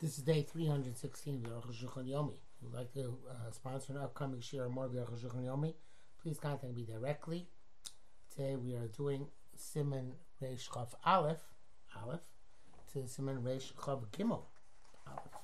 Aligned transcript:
This 0.00 0.16
is 0.16 0.22
day 0.22 0.42
316 0.42 1.44
of 1.56 1.66
the 1.66 1.72
Yomi. 2.02 2.34
If 2.34 2.62
you'd 2.62 2.72
like 2.72 2.92
to 2.94 3.18
uh, 3.28 3.50
sponsor 3.50 3.94
an 3.94 3.98
upcoming 3.98 4.40
share 4.40 4.66
or 4.66 4.68
more 4.68 4.84
of 4.84 4.92
the 4.92 5.00
Yomi, 5.00 5.74
please 6.22 6.38
contact 6.38 6.72
me 6.72 6.84
directly. 6.84 7.48
Today 8.30 8.54
we 8.54 8.76
are 8.76 8.86
doing 8.96 9.26
Simon 9.56 10.12
Reish 10.40 10.68
Chav 10.68 10.90
Aleph, 11.04 11.40
Aleph, 12.00 12.20
to 12.92 13.08
Simon 13.08 13.38
Reish 13.42 13.72
Chav 13.72 14.06
Gimel, 14.16 14.42
Aleph. 15.08 15.34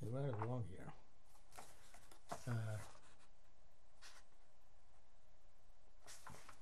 We 0.00 0.08
run 0.08 0.26
it 0.26 0.34
along 0.44 0.62
here. 0.70 0.92
Uh, 2.46 2.78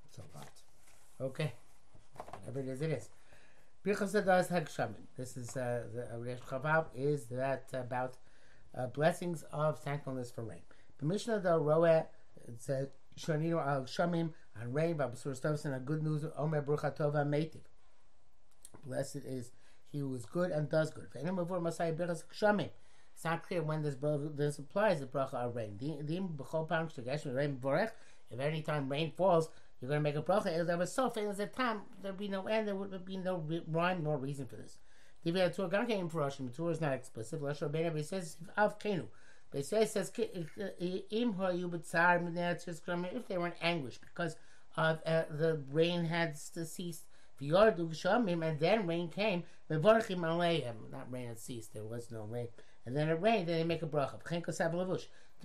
it's 0.09 0.17
a 0.17 0.23
lot. 0.35 0.49
Okay. 1.21 1.53
Whatever 2.41 2.61
it 2.61 2.69
is, 2.69 2.81
it 2.81 2.91
is. 2.93 3.11
Birchas 3.85 4.15
Adas 4.15 4.49
Hagshamim. 4.49 5.05
This 5.15 5.37
is 5.37 5.59
uh, 5.59 5.83
the 5.95 6.09
Reish 6.17 6.41
Chavav 6.41 6.87
is 6.95 7.27
that 7.27 7.69
about 7.75 8.17
uh, 8.75 8.87
blessings 8.87 9.45
of 9.53 9.79
thankfulness 9.79 10.31
for 10.31 10.43
rain. 10.43 10.63
The 10.99 11.05
Mishnah 11.05 11.41
the 11.41 11.61
Roeh 11.61 12.07
a 12.71 12.87
Shonino 13.21 13.63
al 13.63 13.83
Shamim 13.83 14.33
on 14.59 14.73
rain. 14.73 14.97
Babasur 14.97 15.39
Stavson. 15.39 15.77
A 15.77 15.81
good 15.81 16.03
news. 16.03 16.25
Omer 16.39 16.63
Brucha 16.63 16.97
Tova 16.97 17.27
Meitiv. 17.27 17.61
Blessed 18.87 19.17
is 19.17 19.53
he 19.93 19.99
who 19.99 20.15
is 20.15 20.25
good 20.25 20.51
and 20.51 20.71
does 20.71 20.91
good. 20.91 21.09
It's 21.15 21.25
not 23.25 23.47
clear 23.47 23.63
when 23.63 23.83
this 23.83 23.97
this 24.35 24.59
applies. 24.59 25.01
The 25.01 25.07
bracha 25.07 25.35
of 25.35 25.55
rain. 25.55 25.79
If 28.31 28.41
any 28.41 28.63
time 28.63 28.89
rain 28.89 29.13
falls, 29.15 29.51
you're 29.81 29.89
going 29.89 29.99
to 29.99 30.03
make 30.03 30.17
a 30.17 30.23
bracha. 30.23 30.59
If 30.59 30.67
there 30.67 30.79
was 30.79 30.93
so 30.93 31.11
famous 31.11 31.39
a 31.39 31.47
time, 31.47 31.83
there'd 32.03 32.17
be 32.17 32.29
no 32.29 32.47
end. 32.47 32.69
There 32.69 32.75
would 32.75 33.05
be 33.05 33.17
no 33.17 33.45
rhyme 33.69 34.03
nor 34.03 34.17
reason 34.17 34.47
for 34.47 34.57
this. 34.57 34.79
The 35.25 35.51
Tur 35.55 35.69
Gan 35.69 35.87
came 35.87 36.09
for 36.09 36.21
Roshim. 36.21 36.55
Tur 36.55 36.71
is 36.71 36.81
not 36.81 36.93
explicit. 36.93 37.41
Lashon 37.41 37.73
Ben 37.73 37.85
Rabbi 37.85 38.03
says 38.03 38.37
Av 38.59 38.79
Kenu. 38.79 39.07
But 39.51 39.61
it 39.61 39.67
says 39.67 39.95
Im 39.97 41.35
Hayu 41.35 41.71
B'Tzar 41.71 43.15
if 43.15 43.29
they 43.29 43.39
were 43.39 43.47
in 43.47 43.53
anguish 43.63 43.99
because 43.99 44.37
of 44.77 45.01
uh, 45.07 45.23
the 45.31 45.63
rain 45.71 46.05
had 46.05 46.37
ceased. 46.37 47.05
And 47.41 48.59
then 48.59 48.87
rain 48.87 49.09
came. 49.09 49.45
Not 49.71 51.13
rain 51.13 51.29
had 51.29 51.39
ceased. 51.39 51.73
There 51.73 51.85
was 51.85 52.11
no 52.11 52.25
rain. 52.25 52.49
And 52.85 52.97
then 52.97 53.09
it 53.09 53.21
rained. 53.21 53.49
Then 53.49 53.57
they 53.57 53.65
make 53.65 53.83
a 53.83 53.87
bracha. 53.87 54.21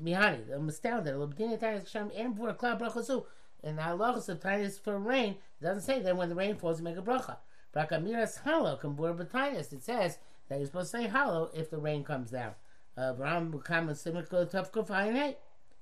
Mihani. 0.01 0.53
I'm 0.53 0.69
astounded. 0.69 1.15
And 1.15 2.37
for 2.37 2.49
a 2.49 2.53
cloud 2.53 2.79
bracha 2.79 3.23
in 3.63 3.75
the 3.75 3.81
halachas 3.81 4.29
of 4.29 4.39
tinus 4.39 4.79
for 4.79 4.97
rain, 4.97 5.35
it 5.59 5.63
doesn't 5.63 5.83
say 5.83 5.99
that 6.01 6.15
when 6.15 6.29
the 6.29 6.35
rain 6.35 6.55
falls, 6.55 6.79
you 6.79 6.83
make 6.83 6.97
a 6.97 7.01
bracha. 7.01 7.37
Brakamiras 7.75 8.43
halo 8.43 8.77
kambur 8.81 9.15
b'tinus. 9.15 9.71
It 9.73 9.83
says 9.83 10.17
that 10.47 10.57
you're 10.57 10.67
supposed 10.67 10.91
to 10.91 10.97
say 10.97 11.07
halo 11.07 11.49
if 11.53 11.69
the 11.69 11.77
rain 11.77 12.03
comes 12.03 12.31
down. 12.31 12.53
Abraham 12.97 13.51
become 13.51 13.89
a 13.89 13.95
similar 13.95 14.23
to 14.25 15.35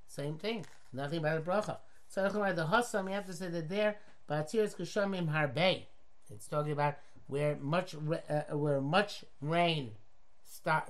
Same 0.08 0.38
thing. 0.38 0.66
Nothing 0.94 1.20
about 1.20 1.38
a 1.40 1.42
bracha. 1.42 1.78
So 2.08 2.24
the 2.24 2.66
hosam, 2.66 3.08
you 3.08 3.14
have 3.14 3.26
to 3.26 3.34
say 3.34 3.50
that 3.50 3.70
there, 3.70 3.98
batiris 4.30 4.76
kushamim 4.76 5.32
harbe. 5.32 5.84
It's 6.30 6.48
talking 6.48 6.74
about 6.74 6.96
where 7.28 7.58
much 7.62 7.96
uh, 7.96 8.56
where 8.56 8.82
much 8.82 9.24
rain 9.42 9.92
uh, 10.66 10.82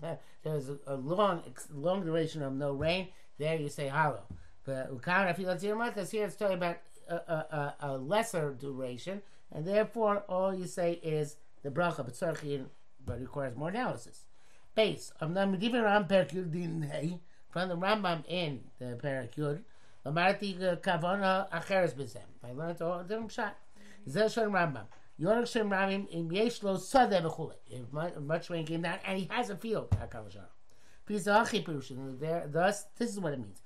there's 0.42 0.68
a, 0.68 0.78
a 0.86 0.94
long 0.96 1.42
long 1.72 2.04
duration 2.04 2.42
of 2.42 2.52
no 2.52 2.72
rain. 2.72 3.08
There 3.38 3.56
you 3.56 3.68
say 3.68 3.88
hollow. 3.88 4.22
But 4.64 4.94
Ukara 4.94 5.36
Filatzirmatas 5.36 6.10
here 6.10 6.26
it's 6.26 6.36
talking 6.36 6.56
about 6.56 6.78
a, 7.08 7.14
a, 7.14 7.74
a, 7.80 7.98
lesser 7.98 8.52
duration, 8.52 9.22
and 9.52 9.66
therefore 9.66 10.18
all 10.28 10.54
you 10.54 10.66
say 10.66 10.92
is 11.02 11.36
the 11.62 11.70
bracha, 11.70 11.98
but 11.98 12.14
tzarchin, 12.14 12.66
but 13.04 13.20
requires 13.20 13.56
more 13.56 13.70
analysis. 13.70 14.26
Base 14.74 15.12
of 15.20 15.34
the 15.34 15.40
Medivir 15.40 15.82
Ram 15.82 16.06
Perkul 16.06 16.50
Din 16.50 17.20
from 17.48 17.68
the 17.68 17.76
Rambam 17.76 18.24
in 18.28 18.60
the 18.78 18.98
Perkul. 19.02 19.60
Amarti 20.06 20.56
kavona 20.80 21.50
acheres 21.50 21.94
bezem. 21.94 22.20
I 22.44 22.52
learned 22.52 22.80
all 22.80 23.02
the 23.02 23.28
shot. 23.28 23.56
Zeshon 24.08 24.50
Rambam. 24.50 24.86
York 25.20 25.46
Shem 25.46 25.68
Ramim 25.68 26.08
in 26.08 26.30
Yesh 26.30 26.62
Lo 26.62 26.76
Sadeh 26.76 27.22
Bechule. 27.22 27.52
If 27.68 27.92
much 28.22 28.48
rain 28.48 28.64
came 28.64 28.80
down, 28.80 29.00
and 29.04 29.18
he 29.18 29.28
has 29.30 29.50
a 29.50 29.56
field. 29.56 29.94
Thus, 32.50 32.84
this 32.96 33.10
is 33.10 33.20
what 33.20 33.34
it 33.34 33.38
means. 33.38 33.60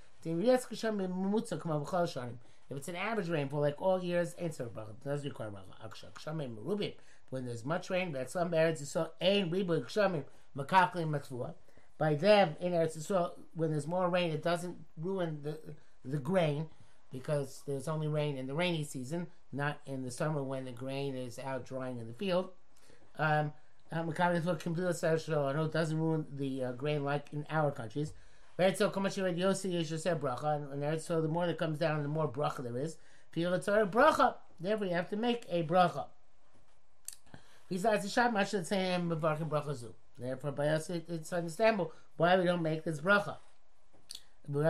If 2.71 2.77
it's 2.79 2.89
an 2.89 2.97
average 2.97 3.29
rainfall, 3.29 3.61
like 3.61 3.81
all 3.81 4.03
years, 4.03 4.35
ain't 4.39 4.55
so 4.55 4.67
bracha. 4.67 4.91
It 4.91 5.05
does 5.05 5.25
require 5.25 5.51
bracha. 5.51 6.95
When 7.31 7.45
there's 7.47 7.65
much 7.65 7.91
rain, 7.91 8.13
but 8.13 8.31
some 8.31 8.51
Eretz 8.51 8.83
Yisrael 8.83 10.25
makaklim. 10.57 11.55
By 11.99 12.15
them 12.15 12.57
in 12.61 12.73
Eretz 12.73 13.31
when 13.55 13.71
there's 13.71 13.87
more 13.87 14.09
rain, 14.09 14.31
it 14.31 14.43
doesn't 14.43 14.77
ruin 14.97 15.41
the 15.43 15.59
the 16.05 16.19
grain 16.19 16.69
because 17.13 17.63
there's 17.67 17.89
only 17.89 18.09
rain 18.09 18.37
in 18.37 18.47
the 18.47 18.55
rainy 18.55 18.85
season, 18.85 19.27
not 19.53 19.79
in 19.87 20.03
the 20.03 20.11
summer 20.11 20.43
when 20.43 20.65
the 20.65 20.73
grain 20.73 21.15
is 21.15 21.39
out 21.39 21.65
drying 21.65 21.99
in 21.99 22.09
the 22.09 22.15
field. 22.15 22.51
Um, 23.19 23.53
um 23.93 24.13
I 24.19 24.33
know 24.33 25.65
it 25.65 25.73
doesn't 25.73 25.99
ruin 25.99 26.27
the 26.35 26.65
uh, 26.65 26.73
grain 26.73 27.05
like 27.05 27.33
in 27.33 27.47
our 27.51 27.71
countries. 27.71 28.13
So 28.57 28.71
the 31.21 31.29
more 31.29 31.47
that 31.47 31.59
comes 31.59 31.79
down, 31.79 32.03
the 32.03 32.09
more 32.09 32.29
bracha 32.29 32.63
there 32.63 32.79
is. 32.79 32.97
bracha. 33.35 34.35
Therefore, 34.61 34.87
you 34.87 34.95
have 34.95 35.11
to 35.11 35.17
make 35.17 35.45
a 35.51 35.65
bracha. 35.65 36.07
Besides 37.69 38.05
the 38.05 38.11
shot, 38.11 38.33
much 38.33 38.53
the 38.53 38.65
same 38.65 39.09
barking 39.09 39.49
bracha 39.49 39.93
Therefore, 40.19 40.53
by 40.53 40.69
us, 40.69 40.89
it, 40.91 41.05
it's 41.09 41.33
understandable 41.33 41.93
why 42.17 42.37
we 42.37 42.45
don't 42.45 42.63
make 42.63 42.85
this 42.85 43.01
bracha. 43.01 43.39
The 44.47 44.61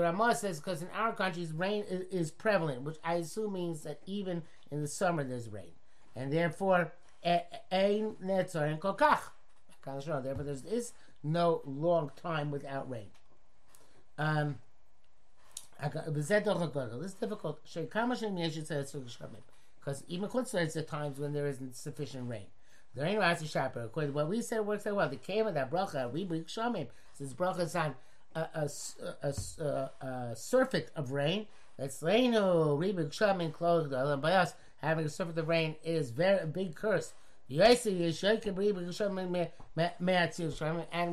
Ramah 0.00 0.34
says 0.34 0.58
because 0.58 0.82
in 0.82 0.88
our 0.94 1.12
countries 1.12 1.52
rain 1.52 1.84
is, 1.88 2.00
is 2.10 2.30
prevalent, 2.30 2.82
which 2.82 2.96
I 3.04 3.14
assume 3.14 3.52
means 3.52 3.82
that 3.82 4.00
even 4.06 4.42
in 4.70 4.80
the 4.82 4.88
summer 4.88 5.24
there's 5.24 5.48
rain, 5.48 5.72
and 6.14 6.32
therefore 6.32 6.92
ein 7.24 8.16
netzar 8.22 8.70
and 8.70 8.80
kokach. 8.80 9.20
Therefore, 9.84 10.42
there 10.42 10.56
is 10.68 10.92
no 11.22 11.60
long 11.64 12.10
time 12.20 12.50
without 12.50 12.90
rain. 12.90 13.06
Um, 14.18 14.58
this 15.80 16.30
is 16.30 17.14
difficult. 17.14 17.60
Because 19.78 20.04
even 20.08 20.28
Chutzlah, 20.28 20.76
at 20.76 20.88
times 20.88 21.18
when 21.20 21.32
there 21.32 21.46
isn't 21.46 21.76
sufficient 21.76 22.28
rain. 22.28 22.46
There 22.94 23.06
ain't 23.06 23.20
Rashi 23.20 23.50
Sharper. 23.50 23.82
According 23.84 24.12
to 24.12 24.16
what 24.16 24.28
we 24.28 24.40
said, 24.40 24.66
works 24.66 24.86
out 24.86 24.96
well. 24.96 25.08
The 25.08 25.16
cave 25.16 25.46
of 25.46 25.54
that 25.54 25.70
bracha, 25.70 26.10
we 26.10 26.24
bring 26.24 26.44
Shamim. 26.44 26.88
Since 27.12 27.34
bracha 27.34 27.60
is 27.60 27.76
on 27.76 27.94
a, 28.34 28.48
a, 28.54 28.68
a, 29.22 29.90
a, 30.00 30.34
surfeit 30.34 30.90
of 30.96 31.12
rain. 31.12 31.46
That's 31.78 32.00
Leinu, 32.00 32.78
Ribik 32.78 33.10
Shamin, 33.10 33.52
clothed 33.52 33.90
by 34.22 34.32
us. 34.32 34.54
Having 34.78 35.08
surfeit 35.08 35.38
of 35.38 35.48
rain 35.48 35.76
is 35.84 36.10
very 36.10 36.40
a 36.40 36.46
big 36.46 36.74
curse. 36.74 37.12
And 37.48 37.58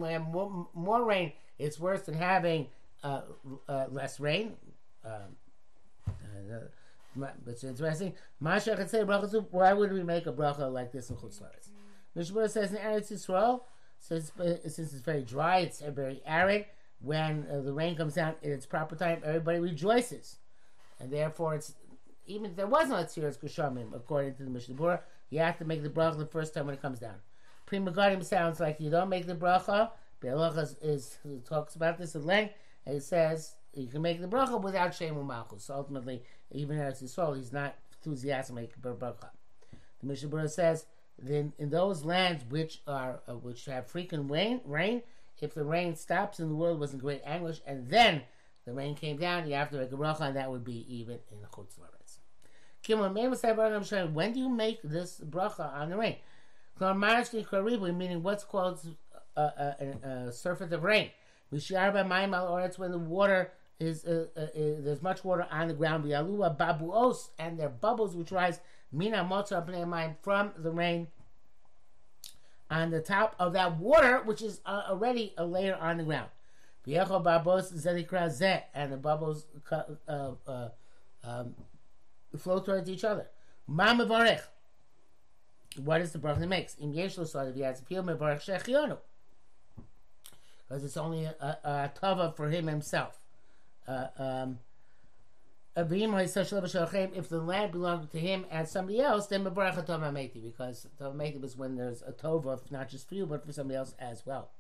when 0.02 0.22
more, 0.24 0.68
more 0.74 1.06
rain, 1.06 1.34
it's 1.60 1.80
worse 1.80 2.02
than 2.02 2.16
having 2.16 2.68
uh, 3.04 3.22
uh, 3.68 3.86
less 3.90 4.20
rain. 4.20 4.54
Um, 5.06 5.38
uh, 6.08 7.28
it's 7.46 7.64
interesting. 7.64 8.14
Masha 8.40 8.76
could 8.76 8.90
say 8.90 9.04
Why 9.04 9.74
would 9.74 9.94
we 9.94 10.04
make 10.04 10.26
a 10.26 10.34
bracha 10.34 10.72
like 10.72 10.92
this 10.92 11.10
in 11.10 11.18
Chutz 11.18 11.42
Laretz? 11.42 11.70
Says 12.52 12.72
in 12.72 12.78
Eretz 12.78 13.12
Yisrael, 13.12 13.62
since 14.00 14.32
since 14.64 14.94
it's 14.94 15.02
very 15.02 15.24
dry, 15.24 15.60
it's 15.60 15.82
very 15.82 16.22
arid 16.26 16.66
when 17.04 17.46
uh, 17.52 17.60
the 17.62 17.74
rain 17.74 17.96
comes 17.96 18.16
down 18.16 18.34
in 18.42 18.52
its 18.52 18.66
proper 18.66 18.96
time, 18.96 19.22
everybody 19.24 19.60
rejoices, 19.60 20.38
and 21.00 21.12
therefore 21.12 21.56
it's 21.56 21.74
even 22.26 22.46
if 22.46 22.56
there 22.56 22.68
was 22.68 22.88
no 22.88 22.96
Tziras 22.96 23.38
Kushamim, 23.38 23.94
according 23.94 24.36
to 24.36 24.44
the 24.44 24.50
Mishnah 24.50 24.76
Berurah, 24.76 25.02
you 25.30 25.40
have 25.40 25.58
to 25.58 25.66
make 25.66 25.84
the 25.84 25.90
bracha 25.90 26.18
the 26.18 26.26
first 26.26 26.54
time 26.54 26.66
when 26.66 26.76
it 26.76 26.82
comes 26.82 27.00
down. 27.00 27.16
Prima 27.66 27.92
Gadim 27.92 28.24
sounds 28.24 28.60
like 28.60 28.80
you 28.80 28.90
don't 28.90 29.10
make 29.10 29.26
the 29.26 29.36
bracha. 29.36 29.92
Biur 30.22 30.36
Halacha 30.36 30.64
is, 30.64 30.78
is, 30.82 31.18
talks 31.46 31.76
about 31.76 31.98
this 31.98 32.16
at 32.16 32.24
length, 32.24 32.54
and 32.86 32.96
it 32.96 33.04
says 33.04 33.56
you 33.74 33.88
can 33.88 34.02
make 34.02 34.22
the 34.22 34.28
bracha 34.28 34.62
without 34.62 34.96
Shem 34.96 35.16
Malchus. 35.28 35.66
So 35.66 35.74
ultimately, 35.74 36.24
even 36.52 36.78
as 36.80 37.00
his 37.00 37.14
soul, 37.14 37.34
he's 37.34 37.52
not 37.52 37.76
enthusiastic 37.98 38.82
the 38.82 38.94
bracha. 38.94 39.30
The 40.00 40.08
Mishnah 40.08 40.30
Berurah 40.30 40.50
says 40.50 40.86
then 41.20 41.54
in 41.60 41.70
those 41.70 42.06
lands 42.06 42.44
which 42.50 42.82
are 42.88 43.20
uh, 43.28 43.34
which 43.34 43.66
have 43.66 43.88
frequent 43.88 44.32
rain, 44.32 44.62
rain 44.66 45.02
if 45.44 45.54
the 45.54 45.64
rain 45.64 45.94
stops 45.94 46.40
and 46.40 46.50
the 46.50 46.56
world 46.56 46.80
was 46.80 46.94
in 46.94 47.00
great 47.00 47.22
anguish, 47.26 47.62
and 47.68 47.90
then 47.90 48.22
the 48.66 48.74
rain 48.74 48.96
came 48.96 49.18
down, 49.18 49.48
you 49.48 49.56
have 49.56 49.70
to 49.72 49.78
make 49.78 49.92
a 49.92 49.96
bracha, 49.96 50.22
and 50.22 50.36
that 50.36 50.50
would 50.50 50.64
be 50.64 50.86
even 50.88 51.20
in 51.32 51.40
chutz 51.52 51.78
laretz. 51.80 52.20
When 54.14 54.34
do 54.34 54.40
you 54.40 54.50
make 54.50 54.82
this 54.84 55.22
bracha 55.22 55.74
on 55.74 55.90
the 55.90 55.98
rain? 55.98 56.18
Meaning 57.98 58.24
what's 58.24 58.44
called 58.44 58.80
a, 59.36 59.42
a, 59.42 60.08
a, 60.28 60.32
surfeit 60.32 60.72
of 60.74 60.84
rain. 60.84 61.10
Or 61.52 61.58
it's 62.62 62.80
when 62.80 62.92
the 62.92 63.00
water 63.00 63.52
is, 63.80 64.06
uh, 64.06 64.26
uh, 64.36 64.40
uh, 64.40 64.48
there's 64.56 65.02
much 65.02 65.24
water 65.24 65.48
on 65.52 65.68
the 65.68 65.74
ground. 65.74 66.06
Babuos, 66.06 67.30
and 67.40 67.60
there 67.60 67.68
are 67.68 67.70
bubbles 67.70 68.16
which 68.16 68.32
rise 68.32 68.60
mina 68.92 69.24
motzar 69.24 69.66
bnei 69.66 70.16
from 70.22 70.52
the 70.58 70.72
rain 70.72 71.08
on 72.70 72.90
the 72.90 73.02
top 73.02 73.36
of 73.40 73.54
that 73.54 73.78
water, 73.78 74.22
which 74.24 74.42
is 74.42 74.62
uh, 74.66 74.84
already 74.90 75.34
a 75.38 75.46
layer 75.46 75.76
on 75.76 75.98
the 75.98 76.04
ground. 76.04 76.30
V'yecho 76.88 77.24
babos 77.24 77.72
zedikra 77.72 78.28
zeh, 78.28 78.64
and 78.74 78.92
the 78.92 78.98
bubbles 78.98 79.46
uh, 79.72 80.32
uh, 80.48 80.70
um, 81.24 81.56
flow 82.38 82.60
towards 82.60 82.90
each 82.90 83.04
other. 83.04 83.28
Ma 83.68 83.94
mevarech. 83.94 84.42
What 85.84 86.02
is 86.02 86.12
the 86.12 86.20
bracha 86.20 86.40
that 86.40 86.48
makes? 86.48 86.76
Im 86.80 86.94
yesh 86.94 87.18
lo 87.18 87.24
if 87.24 87.56
he 87.56 87.62
has 87.62 87.80
a 87.80 87.84
peel 87.84 88.04
mevarech 88.04 88.42
shechionu. 88.42 88.98
Because 90.68 90.84
it's 90.84 90.98
only 90.98 91.26
a, 91.26 91.36
a, 91.40 91.68
a 91.70 91.92
tava 92.00 92.34
for 92.36 92.50
him 92.50 92.68
himself. 92.68 93.20
Uh, 93.88 94.08
um, 94.18 94.60
if 95.76 95.90
the 95.90 97.42
land 97.44 97.72
belonged 97.72 98.12
to 98.12 98.20
him 98.20 98.46
and 98.52 98.68
somebody 98.68 99.00
else, 99.00 99.28
then 99.28 99.44
mevarech 99.44 99.86
meiti, 99.88 100.44
because 100.44 100.88
tova 101.00 101.16
meiti 101.16 101.44
is 101.44 101.58
when 101.58 101.76
there's 101.76 102.04
a 102.04 102.12
tova, 102.12 102.60
not 102.72 102.90
just 102.90 103.10
for 103.10 103.16
you, 103.16 103.26
but 103.26 103.44
for 103.46 103.52
somebody 103.52 103.78
else 103.78 103.96
as 103.98 104.24
well. 104.26 104.52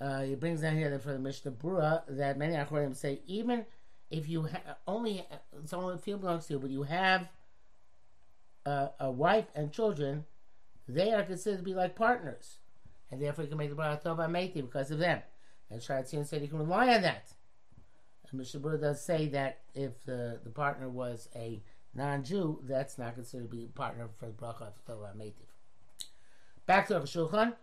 Uh, 0.00 0.22
he 0.22 0.34
brings 0.34 0.60
down 0.60 0.76
here 0.76 0.90
that 0.90 1.02
for 1.02 1.12
the 1.12 1.18
Mishnah 1.18 1.52
Brura 1.52 2.02
that 2.08 2.38
many 2.38 2.54
Achorim 2.54 2.94
say 2.94 3.20
even 3.26 3.64
if 4.10 4.28
you 4.28 4.42
ha- 4.42 4.76
only 4.86 5.26
it's 5.62 5.72
only 5.72 5.98
field 5.98 6.20
belongs 6.20 6.46
to 6.46 6.54
you, 6.54 6.58
but 6.58 6.70
you 6.70 6.82
have 6.82 7.28
a, 8.66 8.90
a, 9.00 9.10
wife 9.10 9.46
and 9.54 9.72
children, 9.72 10.24
they 10.88 11.12
are 11.12 11.22
considered 11.22 11.58
to 11.58 11.62
be 11.62 11.74
like 11.74 11.94
partners, 11.94 12.58
and 13.10 13.20
therefore 13.20 13.44
you 13.44 13.48
can 13.48 13.58
make 13.58 13.70
the 13.70 13.76
bracha 13.76 14.02
tova 14.02 14.28
meiti 14.28 14.56
because 14.56 14.90
of 14.90 14.98
them. 14.98 15.20
And 15.70 15.82
Shaar 15.82 16.02
HaTziyun 16.02 16.26
said 16.26 16.42
you 16.42 16.48
can 16.48 16.58
rely 16.58 16.94
on 16.94 17.02
that. 17.02 17.32
And 18.30 18.38
Mishnah 18.38 18.60
Brura 18.60 18.80
does 18.80 19.00
say 19.00 19.28
that 19.28 19.60
if 19.74 20.04
the, 20.04 20.40
the 20.44 20.50
partner 20.50 20.88
was 20.88 21.28
a 21.34 21.62
non-Jew, 21.94 22.60
that's 22.64 22.98
not 22.98 23.14
considered 23.14 23.50
to 23.50 23.56
be 23.56 23.64
a 23.64 23.68
partner 23.68 24.08
for 24.18 24.26
the 24.26 24.32
bracha 24.32 24.72
tova 24.88 25.16
meiti. 25.16 25.46
Back 26.66 26.88
to 26.88 26.94
the 26.94 27.00
Shulchan. 27.00 27.54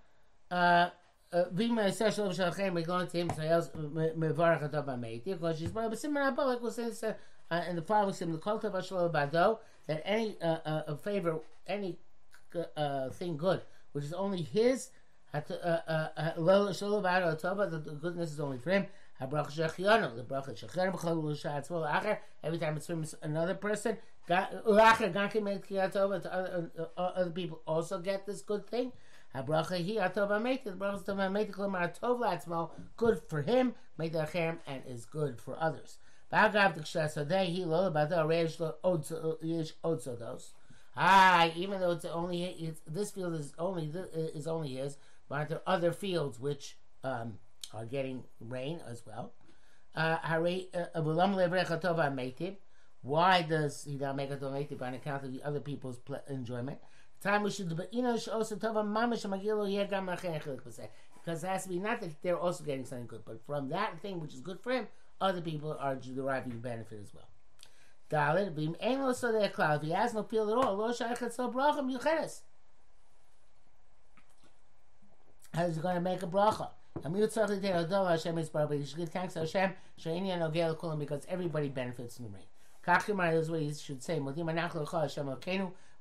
Uh, 0.49 0.89
wie 1.51 1.71
man 1.71 1.91
sagt 1.91 2.15
so 2.15 2.31
schon 2.33 2.51
kein 2.51 2.73
mit 2.73 2.85
ganze 2.85 3.17
im 3.19 3.29
sales 3.29 3.71
mit 4.15 4.35
varach 4.35 4.69
da 4.69 4.81
bei 4.81 4.97
mate 4.97 5.23
because 5.23 5.57
she's 5.57 5.71
but 5.71 5.97
similar 5.97 6.31
like 6.31 6.61
was 6.61 6.77
in 6.77 7.75
the 7.75 7.81
following 7.81 8.13
sim 8.13 8.31
the 8.31 8.37
cult 8.37 8.63
of 8.65 8.73
ashlo 8.73 9.09
bado 9.09 9.59
that 9.87 10.01
any 10.03 10.35
uh, 10.41 10.57
uh, 10.65 10.95
favor 10.95 11.39
any 11.67 11.97
uh, 12.75 13.09
thing 13.11 13.37
good 13.37 13.61
which 13.93 14.03
is 14.03 14.13
only 14.13 14.41
his 14.41 14.91
at 15.33 15.49
uh 15.49 16.33
lo 16.35 16.67
shlo 16.69 17.01
bado 17.01 17.39
tova 17.39 17.69
the 17.69 17.79
goodness 17.79 18.33
is 18.33 18.39
only 18.39 18.57
for 18.57 18.71
him. 18.71 18.85
habrach 19.21 19.49
shechiano 19.51 20.13
the 20.13 20.23
brach 20.23 20.47
shechiano 20.47 20.91
b'chol 20.91 21.37
shat 21.37 21.69
well 21.69 21.83
acher 21.83 22.17
every 22.43 22.57
time 22.57 22.75
it's 22.75 22.87
from 22.87 23.05
another 23.21 23.55
person 23.55 23.97
acher 24.29 25.13
ganke 25.13 25.41
mit 25.41 25.65
kiyatova 25.65 26.19
other 26.97 27.31
people 27.31 27.61
also 27.65 27.99
get 27.99 28.25
this 28.25 28.41
good 28.41 28.67
thing 28.67 28.91
Habracha 29.35 29.77
hi 29.77 30.09
atov 30.09 30.29
ameit. 30.29 30.63
The 30.63 30.71
bracha 30.71 31.03
atov 31.03 31.17
ameit 31.17 31.51
klamar 31.51 31.93
atov 31.93 32.19
latzmo. 32.19 32.71
Good 32.97 33.21
for 33.27 33.41
him, 33.41 33.75
made 33.97 34.13
the 34.13 34.27
and 34.67 34.83
is 34.87 35.05
good 35.05 35.39
for 35.39 35.57
others. 35.59 35.97
Ba'agav 36.31 36.77
t'kshasadei 36.77 37.57
hi 37.57 37.63
lo 37.65 37.91
b'ada 37.91 38.25
reish 38.25 38.57
otzodos. 39.83 40.51
Ah, 40.95 41.49
even 41.55 41.79
though 41.79 41.91
it's 41.91 42.05
only 42.05 42.43
it's, 42.43 42.81
this 42.85 43.11
field 43.11 43.33
is 43.33 43.53
only 43.57 43.85
is 43.85 44.47
only 44.47 44.75
his, 44.75 44.97
but 45.29 45.47
there 45.47 45.59
are 45.59 45.75
other 45.75 45.93
fields 45.93 46.39
which 46.39 46.77
um, 47.03 47.37
are 47.73 47.85
getting 47.85 48.23
rain 48.39 48.81
as 48.87 49.03
well. 49.05 49.33
Uh, 49.95 50.17
why 53.03 53.41
does 53.41 53.83
he 53.83 53.95
not 53.95 54.15
make 54.15 54.29
a 54.29 54.35
donative 54.35 54.81
on 54.81 54.93
account 54.93 55.25
of 55.25 55.33
the 55.33 55.43
other 55.43 55.59
people's 55.59 55.99
enjoyment? 56.29 56.79
But 57.23 57.51
because 61.23 61.43
it 61.43 61.47
has 61.47 61.63
to 61.63 61.69
be 61.69 61.79
not 61.79 62.01
that 62.01 62.21
they're 62.23 62.37
also 62.37 62.63
getting 62.63 62.85
something 62.85 63.07
good, 63.07 63.21
but 63.25 63.45
from 63.45 63.69
that 63.69 63.99
thing 64.01 64.19
which 64.19 64.33
is 64.33 64.41
good 64.41 64.59
for 64.59 64.71
him, 64.71 64.87
other 65.19 65.41
people 65.41 65.77
are 65.79 65.95
deriving 65.95 66.59
benefit 66.59 66.99
as 67.01 67.13
well. 67.13 67.27
Dalit 68.09 68.55
b'im 68.55 68.75
ein 68.81 69.13
so 69.13 69.31
klal. 69.49 69.77
If 69.77 69.83
he 69.83 69.91
has 69.91 70.13
no 70.13 70.23
peel 70.23 70.49
at 70.49 70.57
all, 70.57 70.75
lo 70.75 70.91
shaykhet 70.91 71.31
so 71.31 71.49
bracham 71.49 71.95
yucheres. 71.95 72.41
How 75.53 75.65
is 75.65 75.75
he 75.75 75.81
going 75.81 75.95
to 75.95 76.01
make 76.01 76.23
a 76.23 76.27
bracha? 76.27 76.69
Hashem 77.03 78.37
is 78.37 78.49
Baruch. 78.49 78.79
You 78.79 78.85
should 78.85 78.97
give 78.97 79.09
thanks 79.09 79.33
to 79.33 79.39
Hashem. 79.41 79.73
Sheini 79.99 80.29
and 80.29 80.43
Ogel 80.43 80.75
Kulam 80.75 80.99
because 80.99 81.25
everybody 81.27 81.69
benefits 81.69 82.15
from 82.15 82.25
the 82.25 82.31
rain. 82.31 82.43
Kachimar 82.85 83.33
is 83.33 83.51
what 83.51 83.61
he 83.61 83.73
should 83.73 84.01
say. 84.01 84.19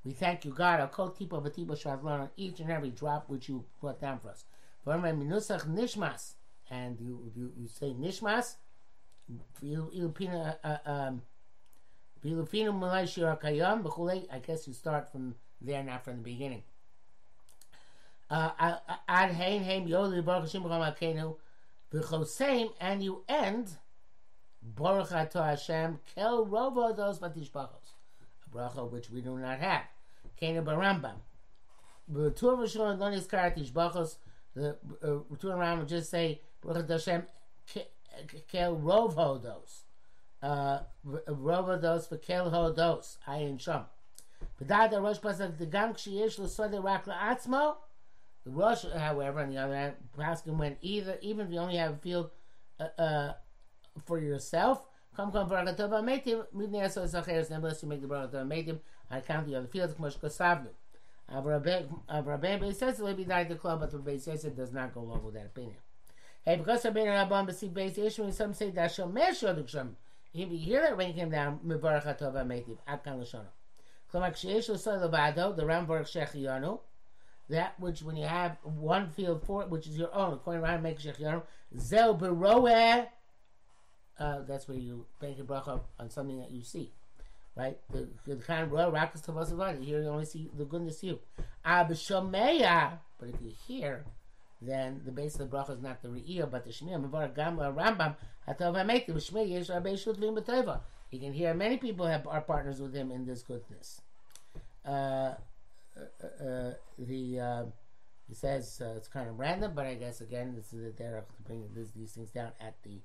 We 0.02 0.12
thank 0.12 0.46
you, 0.46 0.52
God. 0.52 0.80
Our 0.80 0.88
kol 0.88 1.10
tipa 1.10 1.42
v'tipa 1.42 1.78
shall 1.78 2.00
learn 2.02 2.22
on 2.22 2.30
each 2.36 2.60
and 2.60 2.70
every 2.70 2.90
drop 2.90 3.28
which 3.28 3.48
you 3.48 3.64
brought 3.80 4.00
down 4.00 4.18
for 4.18 4.30
us. 4.30 4.44
minusach 4.86 5.66
nishmas, 5.66 6.34
and 6.70 6.98
you 6.98 7.30
you, 7.36 7.52
you 7.56 7.68
say 7.68 7.92
nishmas. 7.92 8.54
Uh, 10.64 10.78
um, 10.86 11.22
I 12.22 12.28
guess 14.38 14.66
you 14.66 14.72
start 14.72 15.12
from 15.12 15.34
there, 15.60 15.82
not 15.82 16.04
from 16.04 16.16
the 16.16 16.22
beginning. 16.22 16.62
Uh, 18.30 18.50
ad 19.08 19.32
hein 19.32 19.62
hein 19.62 19.88
yoli 19.88 20.24
baruch 20.24 20.52
Hashem 20.52 21.34
b'cham 21.92 22.72
and 22.80 23.02
you 23.02 23.24
end 23.28 23.76
baruch 24.62 25.12
ato 25.12 25.42
Hashem 25.42 26.00
kel 26.14 26.46
rovo 26.46 26.94
dos 26.96 27.18
batishbachos 27.18 27.94
a 28.46 28.56
bracha 28.56 28.90
which 28.90 29.10
we 29.10 29.20
do 29.20 29.36
not 29.38 29.58
have. 29.58 29.82
Kena 30.40 30.64
barambam. 30.64 31.16
Of 32.12 32.34
Rishon 32.34 32.98
don't 32.98 33.12
is 33.12 33.26
karatish 33.26 33.70
brachos. 33.70 34.16
The 34.54 34.76
two 35.38 35.48
Rambam 35.48 35.86
just 35.86 36.10
say 36.10 36.40
bracha 36.64 36.88
Hashem 36.88 37.24
kel 38.48 38.76
rov 38.76 39.14
hodos. 39.14 39.82
Uh, 40.42 40.80
rov 41.06 41.80
hodos 41.80 42.08
for 42.08 42.16
kel 42.16 42.50
hodos. 42.50 43.18
Ayin 43.28 43.60
sham. 43.60 43.84
V'dad 44.60 44.90
the 44.90 45.00
Rosh 45.00 45.18
Pasuk 45.18 45.56
the 45.58 45.66
gam 45.66 45.94
kshiyesh 45.94 46.38
l'sode 46.38 46.82
rak 46.82 47.06
la'atzmo. 47.06 47.76
The 48.44 48.50
Rosh, 48.50 48.84
however, 48.96 49.40
on 49.40 49.50
the 49.50 49.58
other 49.58 49.74
hand, 49.74 49.94
Paskin 50.16 50.56
went 50.56 50.78
either 50.80 51.18
even 51.20 51.46
if 51.46 51.52
you 51.52 51.58
only 51.58 51.76
have 51.76 51.92
a 51.92 51.96
field 51.96 52.30
uh, 52.78 52.88
uh, 52.98 53.32
for 54.04 54.18
yourself 54.18 54.86
Come 55.16 55.32
come 55.32 55.48
bracha 55.48 55.76
tova 55.76 56.02
meitim 56.02 56.46
midnei 56.54 57.50
nevertheless 57.50 57.82
you 57.82 57.88
make 57.88 58.00
the 58.00 58.06
bracha 58.06 58.30
tova 58.30 58.46
meitim 58.46 58.78
account 59.10 59.42
of 59.42 59.48
the 59.48 59.56
other 59.56 59.66
fields 59.66 59.94
kmosh 59.94 60.18
kosavnu. 60.18 60.68
Avrabem 61.30 62.74
says 62.74 62.98
it 62.98 63.02
will 63.02 63.14
be 63.14 63.24
died 63.24 63.48
the 63.48 63.54
club, 63.54 63.80
but 63.80 63.92
Rabbi 63.92 64.16
says 64.16 64.44
it 64.44 64.56
does 64.56 64.72
not 64.72 64.94
go 64.94 65.00
along 65.00 65.24
with 65.24 65.34
that 65.34 65.46
opinion. 65.46 65.76
Hey, 66.44 66.56
because 66.56 66.84
Rabbi 66.84 67.00
Rabban 67.00 67.48
b'si 67.48 67.70
beis 67.72 67.98
issue, 67.98 68.30
some 68.32 68.54
say 68.54 68.70
that 68.70 68.90
shomer 68.90 69.30
shoduk 69.30 69.68
shem. 69.68 69.96
You 70.32 70.46
hear 70.46 70.82
that 70.82 70.96
rain 70.96 71.14
came 71.14 71.30
down 71.30 71.60
mibarach 71.66 72.18
tova 72.18 72.44
meitim 72.46 72.78
at 72.86 73.04
kan 73.04 73.20
l'shono. 73.20 73.46
Klomak 74.12 74.34
sheyesh 74.34 74.68
l'soy 74.68 75.00
levado 75.00 75.54
the 75.56 75.66
ram 75.66 75.86
baruch 75.86 76.06
shechiyanu. 76.06 76.80
That 77.48 77.78
which 77.80 78.02
when 78.02 78.16
you 78.16 78.26
have 78.26 78.58
one 78.62 79.10
field 79.10 79.44
for 79.44 79.62
it, 79.62 79.70
which 79.70 79.86
is 79.86 79.98
your 79.98 80.14
own, 80.14 80.34
according 80.34 80.62
to 80.62 80.68
Ram 80.68 80.82
make 80.82 81.00
shechiyanu, 81.00 81.42
zel 81.76 82.16
beroeh 82.16 83.08
uh, 84.20 84.40
that's 84.46 84.68
where 84.68 84.76
you 84.76 85.06
bank 85.20 85.38
a 85.40 85.42
bracha 85.42 85.80
on 85.98 86.10
something 86.10 86.38
that 86.38 86.50
you 86.50 86.62
see. 86.62 86.92
Right? 87.56 87.78
The, 87.90 88.06
the 88.26 88.36
kind 88.36 88.62
of 88.62 88.70
royal 88.70 88.92
rakas 88.92 89.24
tavasavada. 89.24 89.82
Here 89.82 90.02
you 90.02 90.08
only 90.08 90.26
see 90.26 90.50
the 90.56 90.64
goodness 90.64 91.02
you. 91.02 91.18
Abishameya. 91.66 92.98
But 93.18 93.30
if 93.30 93.36
you 93.42 93.52
hear, 93.66 94.04
then 94.62 95.00
the 95.04 95.10
base 95.10 95.38
of 95.40 95.50
the 95.50 95.56
bracha 95.56 95.70
is 95.70 95.82
not 95.82 96.02
the 96.02 96.08
re'iyah, 96.08 96.50
but 96.50 96.64
the 96.64 96.70
shmiyah. 96.70 97.10
Mevar 97.10 97.34
gamla 97.34 97.74
rambam 97.74 98.14
hatav 98.46 98.74
hamekti 98.76 99.08
b'shmei 99.08 99.50
yesh 99.50 99.68
rabei 99.68 99.94
shutlim 99.94 100.38
b'teva. 100.38 100.80
You 101.10 101.18
can 101.18 101.32
hear 101.32 101.54
many 101.54 101.76
people 101.76 102.06
have 102.06 102.26
are 102.26 102.40
partners 102.40 102.80
with 102.80 102.94
him 102.94 103.10
in 103.10 103.26
this 103.26 103.42
goodness. 103.42 104.02
Uh, 104.86 105.34
uh, 105.96 106.44
uh, 106.44 106.72
the 106.98 107.66
he 108.28 108.34
says 108.36 108.80
uh, 108.80 108.94
it's 108.96 109.08
kind 109.08 109.28
of 109.28 109.38
random, 109.40 109.72
but 109.74 109.86
I 109.86 109.94
guess 109.94 110.20
again 110.20 110.54
this 110.54 110.72
is 110.72 110.84
the 110.84 111.02
derech 111.02 111.26
to 111.36 111.42
bring 111.44 111.64
these 111.96 112.12
things 112.12 112.30
down 112.30 112.52
at 112.60 112.74
the 112.84 113.00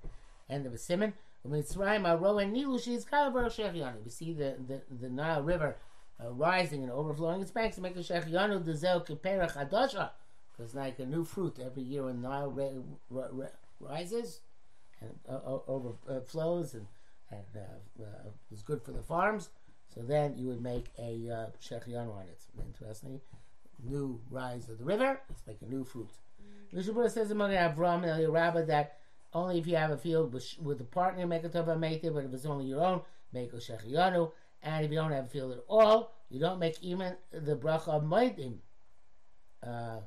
end 0.49 0.65
of 0.65 0.73
a 0.73 0.77
simon. 0.77 1.13
We 1.43 1.61
see 1.61 1.83
the, 4.33 4.55
the, 4.67 4.81
the 4.99 5.09
Nile 5.09 5.43
River 5.43 5.75
uh, 6.23 6.31
rising 6.31 6.81
and 6.83 6.91
overflowing 6.91 7.41
its 7.41 7.51
banks, 7.51 7.77
making 7.77 8.01
Shechianu 8.01 8.63
Dezel 8.63 9.05
Kiperach 9.05 9.53
Hadasha. 9.53 10.09
Because 10.57 10.73
like 10.73 10.99
a 10.99 11.05
new 11.05 11.23
fruit 11.23 11.59
every 11.63 11.83
year 11.83 12.05
when 12.05 12.21
Nile 12.21 12.49
re- 12.49 12.81
re- 13.09 13.47
rises 13.79 14.39
and 15.01 15.11
uh, 15.29 15.59
overflows 15.67 16.73
and, 16.73 16.87
and 17.29 17.43
uh, 17.55 18.03
uh, 18.03 18.29
is 18.51 18.63
good 18.63 18.81
for 18.81 18.91
the 18.91 19.03
farms. 19.03 19.49
So 19.93 20.01
then 20.01 20.37
you 20.37 20.47
would 20.47 20.61
make 20.61 20.85
a 20.97 21.29
uh, 21.29 21.47
Shechianu 21.61 22.15
on 22.15 22.23
it. 22.23 22.41
Interestingly, 22.65 23.21
new 23.83 24.19
rise 24.29 24.67
of 24.69 24.79
the 24.79 24.85
river, 24.85 25.21
it's 25.29 25.45
like 25.47 25.57
a 25.61 25.65
new 25.65 25.83
fruit. 25.83 26.09
Mm-hmm. 26.41 26.77
Mishabura 26.79 27.11
says 27.11 27.31
among 27.31 27.51
Avram 27.51 28.03
and 28.03 28.33
Rabba 28.33 28.65
that 28.65 28.97
Only 29.35 29.59
if 29.59 29.67
you 29.67 29.75
have 29.75 29.91
a 29.91 29.97
field 29.97 30.33
with, 30.33 30.55
with 30.61 30.79
a 30.79 30.85
partner, 30.85 31.27
make 31.27 31.43
a 31.43 31.49
tova 31.49 31.77
meitiv, 31.77 32.13
but 32.13 32.23
if 32.23 32.33
it's 32.33 32.45
only 32.45 32.65
your 32.65 32.81
own, 32.81 33.01
make 33.33 33.51
a 33.51 33.57
shechiyanu. 33.57 34.31
And 34.63 34.85
if 34.85 34.91
you 34.91 34.97
don't 34.97 35.11
have 35.11 35.25
a 35.25 35.27
field 35.27 35.51
at 35.51 35.65
all, 35.67 36.13
you 36.29 36.39
don't 36.39 36.57
make 36.57 36.81
even 36.81 37.15
the 37.31 37.57
bracha 37.57 37.89
of 37.89 38.03
meitim. 38.03 38.59
Uh, 39.61 39.99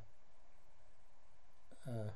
uh, 1.87 2.11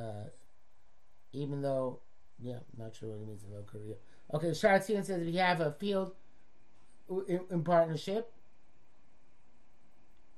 uh, 0.00 0.24
even 1.34 1.60
though, 1.60 2.00
yeah, 2.40 2.60
not 2.78 2.96
sure 2.96 3.10
what 3.10 3.20
it 3.20 3.26
means 3.26 3.44
in 3.44 3.62
Korea. 3.64 3.96
Okay, 4.32 4.54
Shaar 4.54 4.78
HaTziyun 4.78 5.04
says 5.04 5.20
if 5.20 5.34
you 5.34 5.40
have 5.40 5.60
a 5.60 5.72
field 5.72 6.12
in, 7.28 7.40
in 7.50 7.62
partnership 7.62 8.32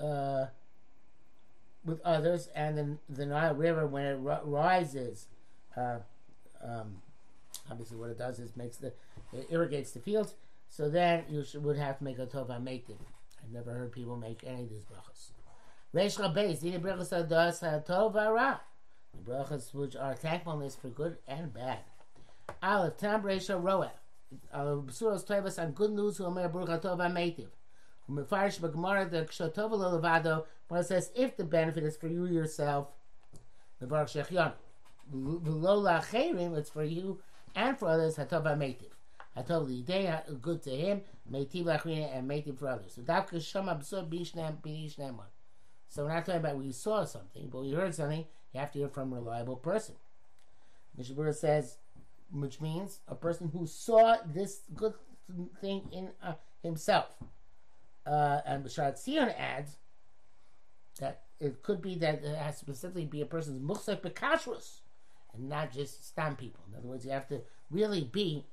uh, 0.01 0.47
with 1.89 2.01
others, 2.03 2.49
and 2.55 2.77
then 2.77 2.99
the 3.09 3.27
Nile 3.27 3.55
River, 3.55 3.87
when 3.87 4.05
it 4.05 4.19
rises, 4.45 5.27
uh, 5.77 5.99
um, 6.63 7.03
obviously 7.71 7.97
what 7.97 8.11
it 8.11 8.19
does 8.19 8.39
is 8.39 8.57
makes 8.57 8.77
the 8.77 8.93
it 9.33 9.47
irrigates 9.51 9.93
the 9.93 10.01
fields. 10.01 10.35
So 10.69 10.89
then 10.89 11.25
you 11.29 11.45
should, 11.45 11.65
would 11.65 11.79
have 11.79 11.99
to 11.99 12.05
make 12.05 12.19
a 12.19 12.27
tova 12.27 12.63
meitim. 12.63 12.99
I've 13.43 13.53
never 13.53 13.73
heard 13.73 13.93
people 13.93 14.17
make 14.17 14.43
any 14.47 14.63
of 14.63 14.71
these 14.71 14.85
brachas. 14.85 15.31
Reish 15.95 16.19
Rabbeis, 16.19 16.63
dini 16.63 16.81
brachas 16.81 17.13
adas 17.13 17.63
tova 17.87 18.35
ra. 18.35 18.59
The 19.15 19.31
brachas 19.31 19.75
which 19.75 19.97
are 19.97 20.15
thankfulness 20.15 20.77
for 20.77 20.89
good 20.89 21.17
and 21.27 21.53
bad. 21.53 21.79
Aleph 22.63 22.97
tam 22.99 23.23
reisha 23.23 23.63
roa. 23.63 23.93
Basuros 24.55 25.27
tovas 25.27 25.63
on 25.63 25.73
good 25.73 25.91
news 25.91 26.19
who 26.19 26.25
omer 26.25 26.49
brucha 26.49 26.81
tova 26.81 27.11
meitiv. 27.11 27.49
Umefarish 28.11 28.59
b'gemara 28.61 29.11
the 29.11 29.25
kshatova 29.25 30.01
levado. 30.01 30.45
When 30.69 30.81
it 30.81 30.85
says 30.85 31.11
if 31.15 31.37
the 31.37 31.45
benefit 31.45 31.85
is 31.85 31.97
for 31.97 32.09
you 32.09 32.27
yourself, 32.27 32.89
the 33.81 33.87
baruch 33.87 34.09
shechyan. 34.09 34.53
Below 35.11 35.83
lacherim, 35.83 36.57
it's 36.57 36.71
for 36.71 36.85
you 36.85 37.21
and 37.55 37.79
for 37.79 37.89
others. 37.89 38.17
Hatova 38.17 38.57
meitiv. 38.57 38.91
Hatov 39.37 39.69
lidei 39.69 40.41
good 40.41 40.63
to 40.63 40.71
him. 40.71 41.03
Meitiv 41.31 41.65
lachrina 41.65 42.17
and 42.17 42.29
meitiv 42.29 42.59
for 42.59 42.69
others. 42.69 42.95
So 42.95 43.03
davka 43.03 43.43
shama 43.43 43.75
b'sor 43.75 44.09
b'ishnem 44.09 44.61
b'ishnem 44.63 45.19
So 45.89 46.05
we're 46.05 46.15
not 46.15 46.27
talking 46.27 46.41
about 46.41 46.57
we 46.57 46.73
saw 46.73 47.05
something, 47.05 47.49
but 47.51 47.63
we 47.63 47.73
heard 47.73 47.95
something. 47.95 48.25
You 48.53 48.61
have 48.61 48.73
to 48.73 48.79
hear 48.79 48.89
from 48.89 49.13
a 49.13 49.17
reliable 49.17 49.57
person. 49.57 49.95
Mishabura 50.99 51.35
says, 51.35 51.77
which 52.33 52.61
means 52.61 53.01
a 53.07 53.15
person 53.15 53.49
who 53.49 53.67
saw 53.67 54.17
this 54.27 54.63
good 54.75 54.95
thing 55.61 55.89
in 55.93 56.11
uh, 56.23 56.35
himself. 56.63 57.17
Uh, 58.09 58.41
and 58.47 58.65
Bashar 58.65 58.97
Sion 59.05 59.29
adds 59.29 59.77
that 60.99 61.23
it 61.41 61.63
could 61.63 61.83
be 61.83 61.95
that 61.97 62.25
it 62.25 62.37
has 62.37 62.55
to 62.55 62.61
specifically 62.61 63.05
be 63.05 63.21
a 63.21 63.27
person's 63.27 63.61
muksek 63.61 64.01
bekashrus 64.01 64.81
and 65.35 65.49
not 65.49 65.73
just 65.73 66.09
stand 66.09 66.39
people. 66.39 66.65
In 66.71 66.79
other 66.79 66.89
words, 66.89 67.05
you 67.05 67.11
have 67.11 67.29
to 67.29 67.43
really 67.71 68.03
be 68.03 68.47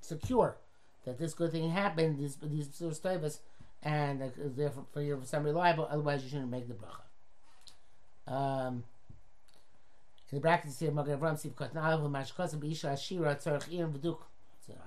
secure 0.00 0.56
that 1.04 1.18
this 1.18 1.32
good 1.32 1.52
thing 1.52 1.70
happened, 1.70 2.18
these 2.18 2.36
these 2.42 2.80
of 2.80 3.38
and 3.82 4.22
uh, 4.22 4.26
therefore 4.36 4.86
for 4.92 5.00
you 5.00 5.20
some 5.24 5.44
reliable. 5.44 5.86
Otherwise, 5.88 6.24
you 6.24 6.30
shouldn't 6.30 6.50
make 6.50 6.66
the 6.66 6.74
bracha. 6.74 8.32
Um, 8.32 8.82
in 10.32 10.38
the 10.38 10.40
brackets 10.40 10.80
here, 10.80 10.90
Magen 10.90 11.16
Avram 11.16 11.34
Siv 11.34 11.52
Kotnav 11.52 12.02
Mashkos 12.10 12.56
Beisha 12.56 12.92
Ashira 12.92 13.40
Tzarich 13.40 13.72
Irim 13.72 13.92
V'duk. 13.92 14.18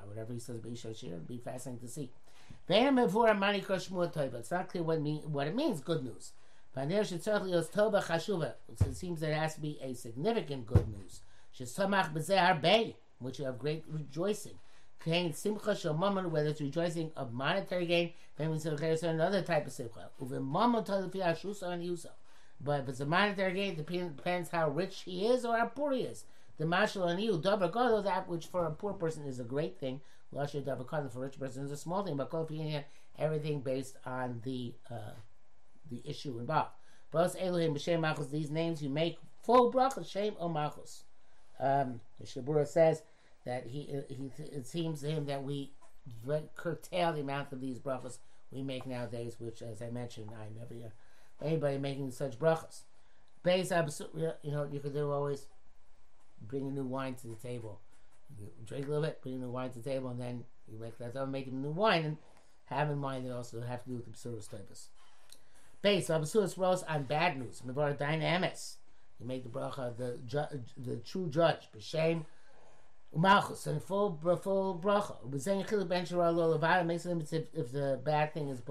Whatever 0.05 0.33
he 0.33 0.39
says 0.39 0.57
Beisha 0.57 0.87
Ashira, 0.87 1.13
it'll 1.13 1.19
be 1.19 1.37
fascinating 1.37 1.87
to 1.87 1.93
see. 1.93 2.11
It's 2.69 4.51
not 4.51 4.69
clear 4.69 4.83
what, 4.83 5.01
mean, 5.01 5.21
what 5.31 5.47
it 5.47 5.55
means. 5.55 5.81
Good 5.81 6.03
news. 6.03 6.33
It 6.75 7.07
seems 8.93 9.23
it 9.23 9.33
has 9.33 9.55
to 9.55 9.61
be 9.61 9.79
a 9.81 9.93
significant 9.93 10.67
good 10.67 10.87
news. 10.87 11.21
Which 13.19 13.39
you 13.39 13.45
have 13.45 13.57
great 13.57 13.83
rejoicing. 13.89 14.59
Whether 15.05 16.49
it's 16.49 16.61
rejoicing 16.61 17.11
of 17.15 17.33
monetary 17.33 17.87
gain, 17.87 18.13
another 18.37 19.41
type 19.41 19.65
of 19.65 19.73
Simcha. 19.73 20.11
But 22.61 22.81
if 22.81 22.89
it's 22.89 22.99
a 22.99 23.05
monetary 23.05 23.53
gain, 23.53 23.79
it 23.79 23.87
depends 23.87 24.49
how 24.49 24.69
rich 24.69 25.03
he 25.05 25.25
is 25.25 25.45
or 25.45 25.57
how 25.57 25.67
poor 25.67 25.93
he 25.93 26.01
is. 26.01 26.25
The 26.57 26.65
mashal 26.65 27.09
and 27.09 27.21
you, 27.21 27.37
that 27.37 28.27
which 28.27 28.47
for 28.47 28.65
a 28.65 28.71
poor 28.71 28.91
person 28.93 29.25
is 29.25 29.39
a 29.39 29.45
great 29.45 29.79
thing. 29.79 30.01
Lasha 30.33 30.63
double 30.63 30.85
for 30.85 31.19
rich 31.19 31.39
person 31.39 31.65
is 31.65 31.71
a 31.71 31.77
small 31.77 32.03
thing. 32.03 32.17
But 32.17 32.31
everything 33.17 33.61
based 33.61 33.97
on 34.05 34.41
the 34.43 34.73
uh, 34.89 35.13
the 35.89 36.01
issue 36.05 36.37
involved. 36.39 36.71
Both 37.11 37.35
Elohim 37.39 37.73
b'shem 37.73 37.99
machos. 37.99 38.29
These 38.29 38.51
names 38.51 38.81
you 38.81 38.89
make 38.89 39.17
full 39.41 39.71
bracha 39.71 40.09
shem 40.09 40.35
o 40.39 40.49
machos. 40.49 41.03
Um, 41.59 42.01
Shabura 42.23 42.67
says 42.67 43.01
that 43.45 43.65
he, 43.67 43.89
he 44.07 44.31
it 44.43 44.67
seems 44.67 45.01
to 45.01 45.09
him 45.09 45.25
that 45.25 45.43
we 45.43 45.71
curtail 46.55 47.13
the 47.13 47.21
amount 47.21 47.51
of 47.51 47.61
these 47.61 47.79
brachas 47.79 48.19
we 48.51 48.63
make 48.63 48.85
nowadays, 48.87 49.35
which, 49.39 49.61
as 49.61 49.81
I 49.81 49.89
mentioned, 49.89 50.31
I 50.31 50.47
never 50.57 50.73
hear 50.73 50.93
anybody 51.43 51.77
making 51.77 52.11
such 52.11 52.39
brachas. 52.39 52.81
Base 53.43 53.71
you 53.71 54.51
know, 54.51 54.67
you 54.71 54.79
could 54.79 54.93
do 54.93 55.11
always 55.11 55.45
bring 56.41 56.67
a 56.67 56.71
new 56.71 56.83
wine 56.83 57.15
to 57.15 57.27
the 57.27 57.35
table. 57.35 57.79
You 58.37 58.47
drink 58.65 58.85
a 58.85 58.89
little 58.89 59.03
bit, 59.03 59.21
bring 59.21 59.39
new 59.39 59.49
wine 59.49 59.71
to 59.71 59.79
the 59.79 59.89
table, 59.89 60.09
and 60.09 60.19
then 60.19 60.43
you 60.71 60.79
make 60.79 60.97
that 60.99 61.15
up, 61.15 61.29
make 61.29 61.47
a 61.47 61.51
new 61.51 61.71
wine, 61.71 62.05
and 62.05 62.17
have 62.65 62.89
in 62.89 62.97
mind 62.97 63.25
they 63.25 63.31
also 63.31 63.61
have 63.61 63.83
to 63.83 63.89
do 63.89 63.95
with 63.95 64.05
the 64.05 64.11
Absurus 64.11 64.49
typus. 64.49 64.87
Base 65.81 66.09
Absurus 66.09 66.57
rose 66.57 66.83
on 66.83 67.03
bad 67.03 67.39
news. 67.39 67.61
Mivar 67.65 67.97
Dayan 67.97 68.21
HaEmes. 68.21 68.75
You 69.19 69.25
make 69.25 69.43
the 69.43 69.49
bracha 69.49 69.95
the 69.97 70.19
ju- 70.25 70.63
the 70.77 70.97
true 70.97 71.27
judge. 71.29 71.69
B'shem 71.75 72.25
umalchus 73.15 73.67
and 73.67 73.81
full 73.81 74.17
full 74.41 74.79
bracha. 74.81 75.15
B'zein 75.29 75.67
chiluk 75.67 75.89
ben 75.89 76.05
shara 76.05 76.33
lo 76.33 76.57
levada 76.57 76.85
makes 76.85 77.03
them 77.03 77.21
if, 77.21 77.33
if 77.33 77.71
the 77.71 77.99
bad 78.03 78.33
thing 78.33 78.49
is 78.49 78.61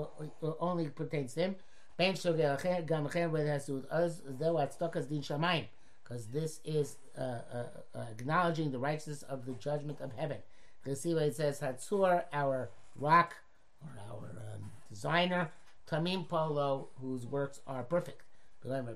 only 0.60 0.88
pertains 0.88 1.34
to 1.34 1.40
him. 1.40 1.56
Ben 1.98 2.14
Shogel 2.14 2.86
Gam 2.86 3.32
whether 3.32 3.46
it 3.46 3.50
has 3.50 3.66
to 3.66 3.72
do 3.72 3.74
with 3.78 3.90
us, 3.90 4.22
though 4.24 4.68
stuck 4.70 4.94
as 4.94 5.06
Din 5.06 5.20
Shamayim, 5.20 5.66
because 6.08 6.26
this 6.26 6.60
is 6.64 6.96
uh, 7.18 7.20
uh, 7.20 7.64
uh, 7.94 8.04
acknowledging 8.10 8.70
the 8.70 8.78
righteousness 8.78 9.22
of 9.24 9.44
the 9.44 9.52
judgment 9.52 10.00
of 10.00 10.12
heaven. 10.12 10.38
What 10.84 10.92
it 11.04 11.36
says, 11.36 11.60
Hatzur, 11.60 12.24
our 12.32 12.70
rock, 12.96 13.34
or 13.82 13.90
our 14.08 14.30
um, 14.54 14.70
designer, 14.88 15.50
Tamim 15.90 16.26
Polo, 16.26 16.88
whose 17.00 17.26
works 17.26 17.60
are 17.66 17.82
perfect. 17.82 18.22
Doesn't 18.64 18.86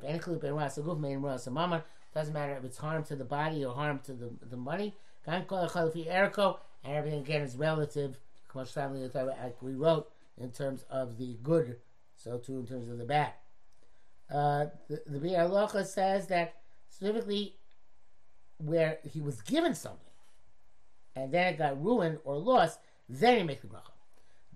matter 2.33 2.57
if 2.57 2.65
it's 2.65 2.79
harm 2.79 3.05
to 3.05 3.17
the 3.17 3.25
body 3.25 3.65
or 3.65 3.75
harm 3.75 4.01
to 4.05 4.13
the, 4.13 4.31
the 4.49 4.57
money. 4.57 4.95
And 5.27 5.47
everything 6.85 7.21
again 7.21 7.43
is 7.43 7.57
relative, 7.57 8.19
like 8.55 9.63
we 9.63 9.75
wrote, 9.75 10.11
in 10.39 10.51
terms 10.51 10.85
of 10.91 11.19
the 11.19 11.37
good 11.43 11.77
so 12.17 12.39
too 12.39 12.59
in 12.59 12.67
terms 12.67 12.89
of 12.89 12.99
the 12.99 13.05
bad. 13.05 13.33
Uh, 14.31 14.67
the 14.89 15.03
the 15.07 15.19
Biur 15.19 15.49
Halacha 15.49 15.85
says 15.85 16.29
that 16.29 16.55
specifically 16.93 17.57
where 18.59 18.99
he 19.11 19.21
was 19.21 19.41
given 19.41 19.75
something 19.75 19.99
and 21.17 21.33
then 21.33 21.53
it 21.53 21.59
got 21.59 21.83
ruined 21.83 22.19
or 22.25 22.37
lost, 22.37 22.79
then 23.09 23.39
you 23.39 23.45
make 23.45 23.61
the 23.61 23.67
bracha. 23.67 23.91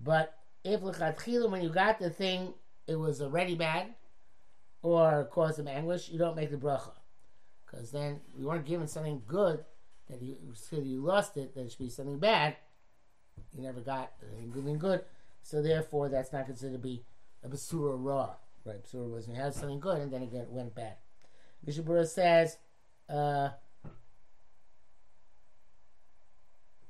But 0.01 0.37
if 0.63 0.81
when 0.81 1.63
you 1.63 1.69
got 1.69 1.99
the 1.99 2.09
thing, 2.09 2.53
it 2.87 2.95
was 2.95 3.21
already 3.21 3.55
bad 3.55 3.87
or 4.81 5.27
caused 5.31 5.59
him 5.59 5.67
anguish, 5.67 6.09
you 6.09 6.17
don't 6.17 6.35
make 6.35 6.51
the 6.51 6.57
bracha. 6.57 6.91
Because 7.65 7.91
then 7.91 8.21
you 8.37 8.47
weren't 8.47 8.65
given 8.65 8.87
something 8.87 9.21
good 9.27 9.65
that 10.09 10.21
you, 10.21 10.37
so 10.53 10.77
you 10.77 11.01
lost 11.01 11.35
it, 11.37 11.53
that 11.55 11.61
it 11.61 11.71
should 11.71 11.79
be 11.79 11.89
something 11.89 12.19
bad. 12.19 12.55
You 13.53 13.63
never 13.63 13.81
got 13.81 14.13
anything 14.37 14.77
good, 14.77 15.01
so 15.43 15.61
therefore 15.61 16.09
that's 16.09 16.31
not 16.31 16.45
considered 16.45 16.73
to 16.73 16.79
be 16.79 17.03
a 17.43 17.49
basura 17.49 17.95
raw. 17.97 18.35
Right, 18.65 18.83
basura 18.83 19.11
was 19.11 19.25
he 19.25 19.33
had 19.33 19.53
something 19.53 19.79
good 19.79 20.01
and 20.01 20.11
then 20.11 20.23
it 20.23 20.49
went 20.49 20.73
bad. 20.73 20.95
Mishabura 21.65 22.07
says, 22.07 22.57
uh, 23.09 23.49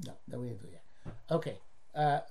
no, 0.05 0.13
no, 0.27 0.39
we 0.39 0.47
didn't 0.47 0.61
do 0.61 0.67
that. 0.71 1.33
Okay, 1.35 1.57
uh, 1.95 1.99
uh, 1.99 2.21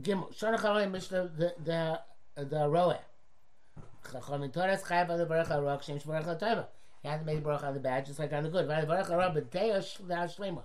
Gimel 0.00 0.34
Shana 0.36 0.58
Chalei 0.58 0.90
Mishnah 0.90 1.30
the 1.36 1.54
the 1.64 2.00
the 2.36 2.56
Roeh. 2.68 2.98
Chachamim 4.04 4.52
Torah 4.52 4.76
Chayav 4.78 5.10
on 5.10 5.18
the 5.18 5.26
Baruch 5.26 5.48
HaRok 5.48 5.82
Shem 5.82 5.98
Shbarach 5.98 6.24
HaTayva. 6.24 6.66
You 7.04 7.10
have 7.10 7.20
to 7.20 7.26
make 7.26 7.42
the 7.42 7.48
bracha 7.48 7.64
on 7.64 7.74
the 7.74 7.80
bad 7.80 8.06
just 8.06 8.18
like 8.18 8.32
on 8.32 8.42
the 8.42 8.48
good. 8.48 8.66
Baruch 8.66 9.08
HaRok 9.08 9.50
B'Teya 9.50 10.62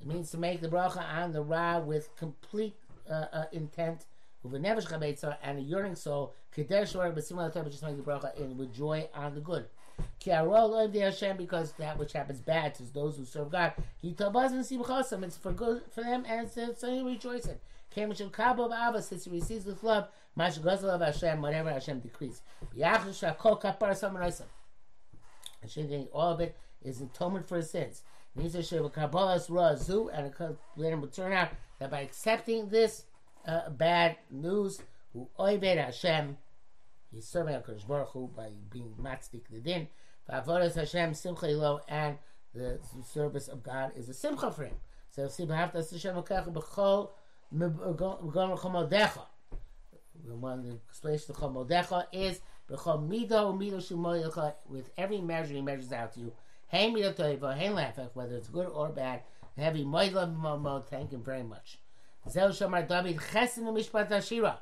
It 0.00 0.06
means 0.06 0.30
to 0.30 0.38
make 0.38 0.60
the 0.60 0.68
bracha 0.68 1.02
on 1.02 1.32
the 1.32 1.42
Ra 1.42 1.78
with 1.78 2.14
complete 2.16 2.74
uh, 3.10 3.26
uh, 3.32 3.44
intent 3.52 4.06
Uvenevish 4.44 4.88
chametza 4.88 5.36
and 5.42 5.58
a 5.58 5.62
yearning 5.62 5.94
soul, 5.94 6.34
Kedesh 6.56 6.94
B'Simon 6.94 7.52
Torah, 7.52 7.70
just 7.70 7.82
make 7.82 7.96
the 7.96 8.02
bracha 8.02 8.36
in 8.36 8.56
with 8.56 8.74
joy 8.74 9.08
on 9.14 9.34
the 9.34 9.40
good. 9.40 9.66
Because 10.20 11.72
that 11.72 11.98
which 11.98 12.12
happens 12.12 12.40
bad 12.40 12.74
to 12.76 12.84
those 12.92 13.16
who 13.16 13.24
serve 13.24 13.50
God. 13.50 13.72
It's 14.02 15.36
for 15.36 15.52
good 15.52 15.82
for 15.90 16.02
them 16.02 16.24
and 16.26 16.46
it's 16.46 16.54
something 16.54 17.04
rejoicing. 17.04 17.58
Since 17.94 19.24
he 19.24 19.30
receives 19.30 19.66
with 19.66 19.82
love, 19.82 20.08
whatever 20.34 21.70
Hashem 21.70 22.00
decrees. 22.00 22.40
All 26.12 26.32
of 26.32 26.40
it 26.40 26.56
is 26.82 27.00
atonement 27.00 27.46
for 27.46 27.56
his 27.56 27.70
sins. 27.70 28.02
And 28.34 28.46
it 28.46 28.80
will 28.80 28.88
turn 31.08 31.32
out 31.32 31.50
that 31.78 31.90
by 31.90 32.00
accepting 32.00 32.68
this 32.68 33.04
uh, 33.46 33.68
bad 33.70 34.16
news, 34.30 34.80
who 35.12 35.28
Hashem, 35.38 36.38
he's 37.12 37.26
serving 37.26 37.54
HaKadosh 37.54 37.86
Baruch 37.86 38.08
Hu 38.08 38.30
by 38.34 38.48
being 38.70 38.94
matzdik 39.00 39.42
the 39.50 39.60
din, 39.60 39.88
V'avodas 40.30 40.74
Hashem 40.74 41.14
simcha 41.14 41.48
ilo, 41.50 41.80
and 41.88 42.18
the 42.54 42.78
service 43.04 43.48
of 43.48 43.62
God 43.62 43.92
is 43.96 44.08
a 44.08 44.14
simcha 44.14 44.50
for 44.50 44.64
him. 44.64 44.76
So 45.10 45.28
see, 45.28 45.46
b'haftas 45.46 45.90
Hashem 45.92 46.16
l'kach 46.16 46.52
b'chol 46.52 47.10
m'gon 47.54 48.54
l'chomodecha. 48.54 49.26
One 50.24 50.60
of 50.60 50.64
the 50.64 50.78
explanations 50.88 51.30
of 51.30 51.36
chomodecha 51.36 52.06
is 52.12 52.40
b'chol 52.70 53.08
mido 53.08 53.56
mido 53.58 53.78
shemoyecha, 53.78 54.54
with 54.68 54.90
every 54.96 55.20
measure 55.20 55.54
he 55.54 55.62
measures 55.62 55.92
out 55.92 56.14
to 56.14 56.20
you. 56.20 56.32
Hey 56.68 56.90
mido 56.90 57.14
toiva, 57.14 57.56
hey 57.56 57.68
lafek, 57.68 58.10
whether 58.14 58.36
it's 58.36 58.48
good 58.48 58.68
or 58.68 58.88
bad. 58.90 59.22
Heavy 59.56 59.84
moidla 59.84 60.34
mo, 60.34 60.82
thank 60.88 61.12
him 61.12 61.22
very 61.22 61.42
much. 61.42 61.78
Zel 62.28 62.50
shamar 62.50 62.88
David 62.88 63.18
chesed 63.18 63.58
mishpat 63.58 64.08
ashira. 64.10 64.56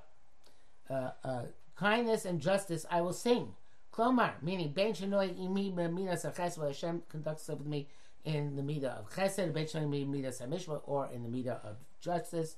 Uh, 0.88 1.10
uh, 1.22 1.42
kindness 1.80 2.26
and 2.26 2.40
justice 2.40 2.84
I 2.90 3.00
will 3.00 3.14
sing. 3.14 3.54
Klomar, 3.92 4.34
meaning 4.42 4.72
ben 4.72 4.92
shenoi 4.92 5.34
imi 5.36 5.72
midas 5.72 6.24
chesed, 6.24 6.64
Hashem 6.64 7.02
conducts 7.08 7.48
with 7.48 7.66
me 7.66 7.88
in 8.24 8.54
the 8.54 8.62
midah 8.62 9.00
of 9.00 9.10
chesed, 9.10 9.54
ben 9.54 9.64
shenoi 9.64 10.06
midas 10.06 10.40
hamishma, 10.40 10.82
or 10.84 11.08
in 11.12 11.22
the 11.22 11.28
midah 11.28 11.64
of 11.64 11.76
justice. 12.00 12.56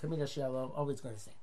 Kamida 0.00 0.28
shalom, 0.28 0.70
always 0.76 1.00
going 1.00 1.16
to 1.16 1.20
sing. 1.20 1.34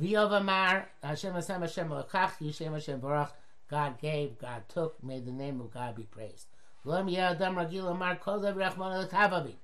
V'yovamar 0.00 0.86
Hashem 1.02 1.34
Hashem 1.34 1.60
Hashem 1.60 1.88
Lekach 1.90 2.38
Yishem 2.40 2.72
Hashem 2.72 2.98
Baruch 3.00 3.32
God 3.68 4.00
gave, 4.00 4.38
God 4.38 4.62
took, 4.68 5.02
may 5.04 5.20
the 5.20 5.30
name 5.30 5.60
of 5.60 5.70
God 5.70 5.94
be 5.96 6.04
praised. 6.04 6.46
L'om 6.84 7.08
Yadam 7.08 7.56
Ragil 7.56 7.90
Amar 7.90 8.16
Kol 8.16 8.40
Dev 8.40 8.56
Rachman 8.56 9.06
Lekavavi. 9.06 9.54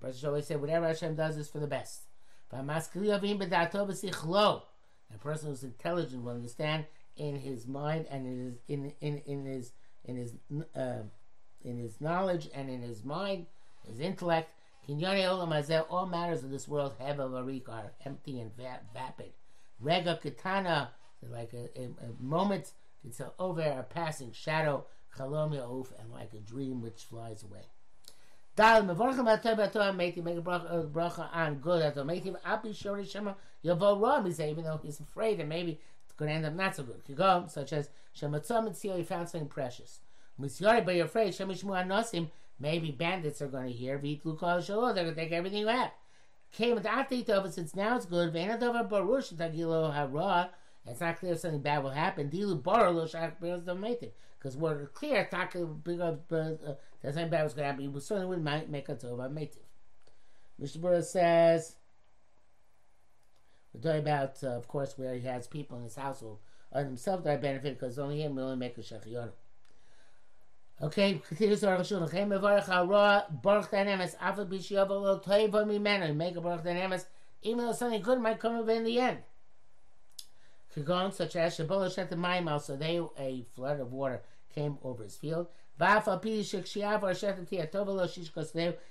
The 0.00 0.06
person 0.06 0.28
always 0.28 0.46
said, 0.46 0.60
whatever 0.60 0.88
Hashem 0.88 1.14
does 1.14 1.36
is 1.36 1.48
for 1.48 1.60
the 1.60 1.68
best. 1.68 2.02
V'amaskili 2.52 3.38
B'dato 3.38 3.88
B'sichlo. 3.88 4.62
A 5.14 5.18
person 5.18 5.48
who's 5.48 5.62
intelligent 5.62 6.24
will 6.24 6.32
understand 6.32 6.86
in 7.16 7.36
his 7.36 7.66
mind 7.66 8.06
and 8.10 8.26
in 8.26 8.44
his 8.44 8.58
in 8.68 8.92
in, 9.00 9.18
in 9.26 9.44
his 9.46 9.72
in 10.04 10.16
his 10.16 10.34
uh, 10.74 11.02
in 11.62 11.78
his 11.78 12.00
knowledge 12.00 12.48
and 12.54 12.70
in 12.70 12.82
his 12.82 13.04
mind, 13.04 13.46
his 13.86 14.00
intellect. 14.00 14.50
All 14.88 16.06
matters 16.06 16.44
of 16.44 16.50
this 16.50 16.68
world 16.68 16.94
have 17.00 17.18
a 17.18 17.26
are 17.26 17.92
empty 18.04 18.40
and 18.40 18.52
vapid. 18.56 19.32
Rega 19.80 20.16
katana, 20.22 20.90
like 21.28 21.52
a, 21.54 21.68
a, 21.76 21.86
a 21.86 22.22
moment, 22.22 22.70
it's 23.04 23.20
over 23.38 23.62
a 23.62 23.82
passing 23.82 24.30
shadow, 24.32 24.86
chalom 25.18 25.54
oof, 25.54 25.92
and 25.98 26.12
like 26.12 26.32
a 26.34 26.38
dream 26.38 26.80
which 26.80 27.02
flies 27.02 27.42
away. 27.42 27.62
Dal 28.56 28.82
mevorchem 28.82 29.26
atay 29.26 29.56
b'atoa 29.56 29.94
meiti 29.94 30.22
make 30.24 30.38
a 30.38 30.50
uh, 30.50 30.82
bracha 30.84 31.28
on 31.34 31.56
good 31.56 31.82
at 31.82 31.94
meiti 31.96 32.34
api 32.44 32.70
shori 32.70 33.08
shema 33.08 33.34
yavo 33.64 34.00
ram. 34.02 34.26
He 34.26 34.32
say 34.32 34.50
even 34.50 34.64
though 34.64 34.80
he's 34.82 34.98
afraid 34.98 35.38
that 35.38 35.46
maybe 35.46 35.78
it's 36.04 36.14
going 36.14 36.30
to 36.30 36.34
end 36.34 36.46
up 36.46 36.54
not 36.54 36.74
so 36.74 36.82
good. 36.82 37.04
Kigom 37.04 37.50
such 37.50 37.72
as 37.72 37.90
shematzom 38.18 38.66
and 38.66 38.96
he 38.96 39.02
found 39.04 39.28
something 39.28 39.48
precious. 39.48 40.00
Misyari, 40.40 40.84
but 40.84 40.94
you're 40.94 41.06
afraid 41.06 41.32
shemishmu 41.32 41.86
anosim. 41.86 42.30
Maybe 42.58 42.90
bandits 42.90 43.42
are 43.42 43.48
going 43.48 43.66
to 43.66 43.72
hear 43.72 43.98
v'itlu 43.98 44.38
kol 44.38 44.58
shalo. 44.58 44.94
They're 44.94 45.04
going 45.04 45.14
to 45.14 45.20
take 45.20 45.32
everything 45.32 45.60
you 45.60 45.68
have 45.68 45.92
came 46.52 46.74
with 46.74 46.84
Atitov, 46.84 47.52
since 47.52 47.74
now 47.74 47.96
it's 47.96 48.06
good, 48.06 48.32
Vanadova 48.32 48.88
Barush 48.88 49.34
Tagilo 49.34 49.92
Hara, 49.92 50.50
it's 50.86 51.00
not 51.00 51.18
clear 51.18 51.32
if 51.32 51.40
something 51.40 51.60
bad 51.60 51.82
will 51.82 51.90
happen. 51.90 52.30
Dilu 52.30 52.62
Barlo 52.62 53.10
Shak 53.10 53.40
Bears 53.40 53.64
the 53.64 53.74
Mating. 53.74 54.12
Because 54.38 54.56
we're 54.56 54.86
clear, 54.86 55.26
Taka 55.30 55.66
that 55.84 56.58
something 57.02 57.30
bad 57.30 57.44
was 57.44 57.54
going 57.54 57.64
to 57.64 57.70
happen, 57.70 57.82
you 57.82 58.00
certainly 58.00 58.28
wouldn't 58.28 58.70
make 58.70 58.88
a 58.88 58.94
Tova 58.94 59.30
Mating. 59.30 59.62
Mr. 60.60 60.80
Burr 60.80 61.02
says, 61.02 61.76
we're 63.72 63.80
talking 63.80 64.00
about, 64.00 64.42
uh, 64.42 64.48
of 64.48 64.68
course, 64.68 64.96
where 64.96 65.14
he 65.14 65.26
has 65.26 65.46
people 65.46 65.76
in 65.78 65.84
his 65.84 65.96
household 65.96 66.38
on 66.72 66.84
himself 66.84 67.24
that 67.24 67.42
benefit 67.42 67.78
because 67.78 67.98
only 67.98 68.22
him 68.22 68.36
will 68.36 68.44
only 68.44 68.56
make 68.56 68.78
a 68.78 68.80
Shechiyonu. 68.80 69.32
Okay, 70.80 71.20
continues 71.26 71.64
our 71.64 71.78
Rashul. 71.78 72.10
Chem 72.10 72.30
mevarach 72.30 72.66
hara 72.66 73.26
baruch 73.30 73.70
Dayan 73.70 73.86
HaEmes 73.86 74.14
afa 74.20 74.44
b'shiyava 74.44 74.90
lo 74.90 75.18
toiva 75.18 75.64
mimenu. 75.66 76.14
Make 76.14 76.36
a 76.36 76.40
baruch 76.40 76.64
Dayan 76.64 76.82
HaEmes, 76.82 77.06
even 77.42 77.64
though 77.64 77.72
something 77.72 78.02
good 78.02 78.20
might 78.20 78.38
come 78.38 78.56
up 78.56 78.68
in 78.68 78.84
the 78.84 79.00
end. 79.00 79.18
Kagon 80.76 81.12
such 81.12 81.36
as 81.36 81.56
Shabola 81.56 81.94
shet 81.94 82.10
the 82.10 82.16
mayim 82.16 82.50
also 82.50 82.76
they 82.76 83.00
a 83.18 83.46
flood 83.54 83.80
of 83.80 83.92
water 83.92 84.22
came 84.54 84.78
over 84.82 85.04
his 85.04 85.16
field. 85.16 85.48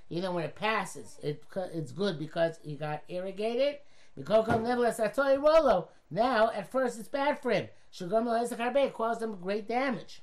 Even 0.10 0.34
when 0.34 0.44
it 0.44 0.56
passes, 0.56 1.18
it 1.24 1.44
it's 1.74 1.92
good 1.92 2.20
because 2.20 2.60
he 2.64 2.76
got 2.76 3.04
irrigated. 3.08 3.78
Now 6.12 6.52
at 6.52 6.72
first 6.72 7.00
it's 7.00 7.08
bad 7.08 7.40
for 7.42 7.52
him. 7.52 7.68
Caused 8.94 9.22
him 9.22 9.36
great 9.42 9.68
damage. 9.68 10.22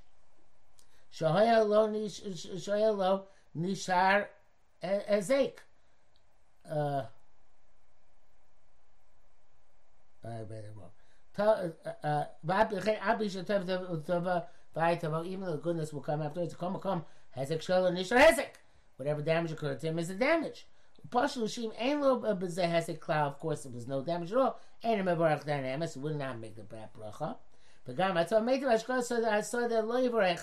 Uh, 6.70 7.05
I 10.25 10.40
read 10.48 10.64
it 10.64 10.72
wrong. 10.77 10.90
Even 11.38 11.73
the 15.47 15.61
goodness 15.62 15.92
will 15.92 16.01
come 16.01 16.23
afterwards. 16.23 16.55
Come, 16.55 16.79
come. 16.79 17.05
Hezek 17.37 17.61
shelo 17.61 17.90
nishar 17.90 18.18
hezek. 18.21 18.49
Whatever 18.97 19.23
damage 19.23 19.53
occurred 19.53 19.81
to 19.81 19.87
him 19.88 19.99
is 19.99 20.11
a 20.11 20.14
damage. 20.14 20.66
Pashul 21.09 21.45
shim 21.45 21.73
ain't 21.79 22.01
lo 22.01 22.21
b'zeh 22.21 22.71
hezek 22.71 23.01
cloud. 23.01 23.29
Of 23.29 23.38
course, 23.38 23.62
there 23.62 23.73
was 23.73 23.88
no 23.88 24.03
damage 24.03 24.33
at 24.33 24.38
all. 24.38 24.61
And 24.83 25.01
a 25.01 25.05
mevarach 25.05 25.45
Dayan 25.45 25.64
HaEmes 25.64 25.97
would 25.97 26.16
not 26.16 26.38
make 26.38 26.57
the 26.57 26.62
bad 26.62 26.90
bracha. 26.92 27.37
But 27.85 27.97
gam 27.97 28.16
I 28.16 28.25
told 28.25 28.45
Meitiv 28.45 28.64
Ashkos 28.64 29.05
so 29.05 29.21
that 29.21 29.33
I 29.33 29.40
saw 29.40 29.66
that 29.66 29.87
lo. 29.87 30.37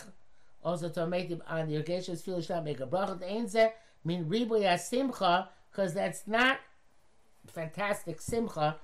Also 0.62 0.90
to 0.90 1.10
it 1.14 1.42
on 1.48 1.68
the 1.70 1.76
Yergesh's 1.82 2.22
field 2.22 2.44
shall 2.44 2.62
make 2.62 2.80
a 2.80 2.88
bracha. 2.88 3.22
Ain't 3.24 3.52
that 3.54 3.78
mean 4.04 4.26
ribuya 4.26 4.80
simcha 4.80 5.50
because 5.72 5.94
that's 5.94 6.28
not 6.28 6.60
fantastic 7.48 8.20
simcha. 8.20 8.78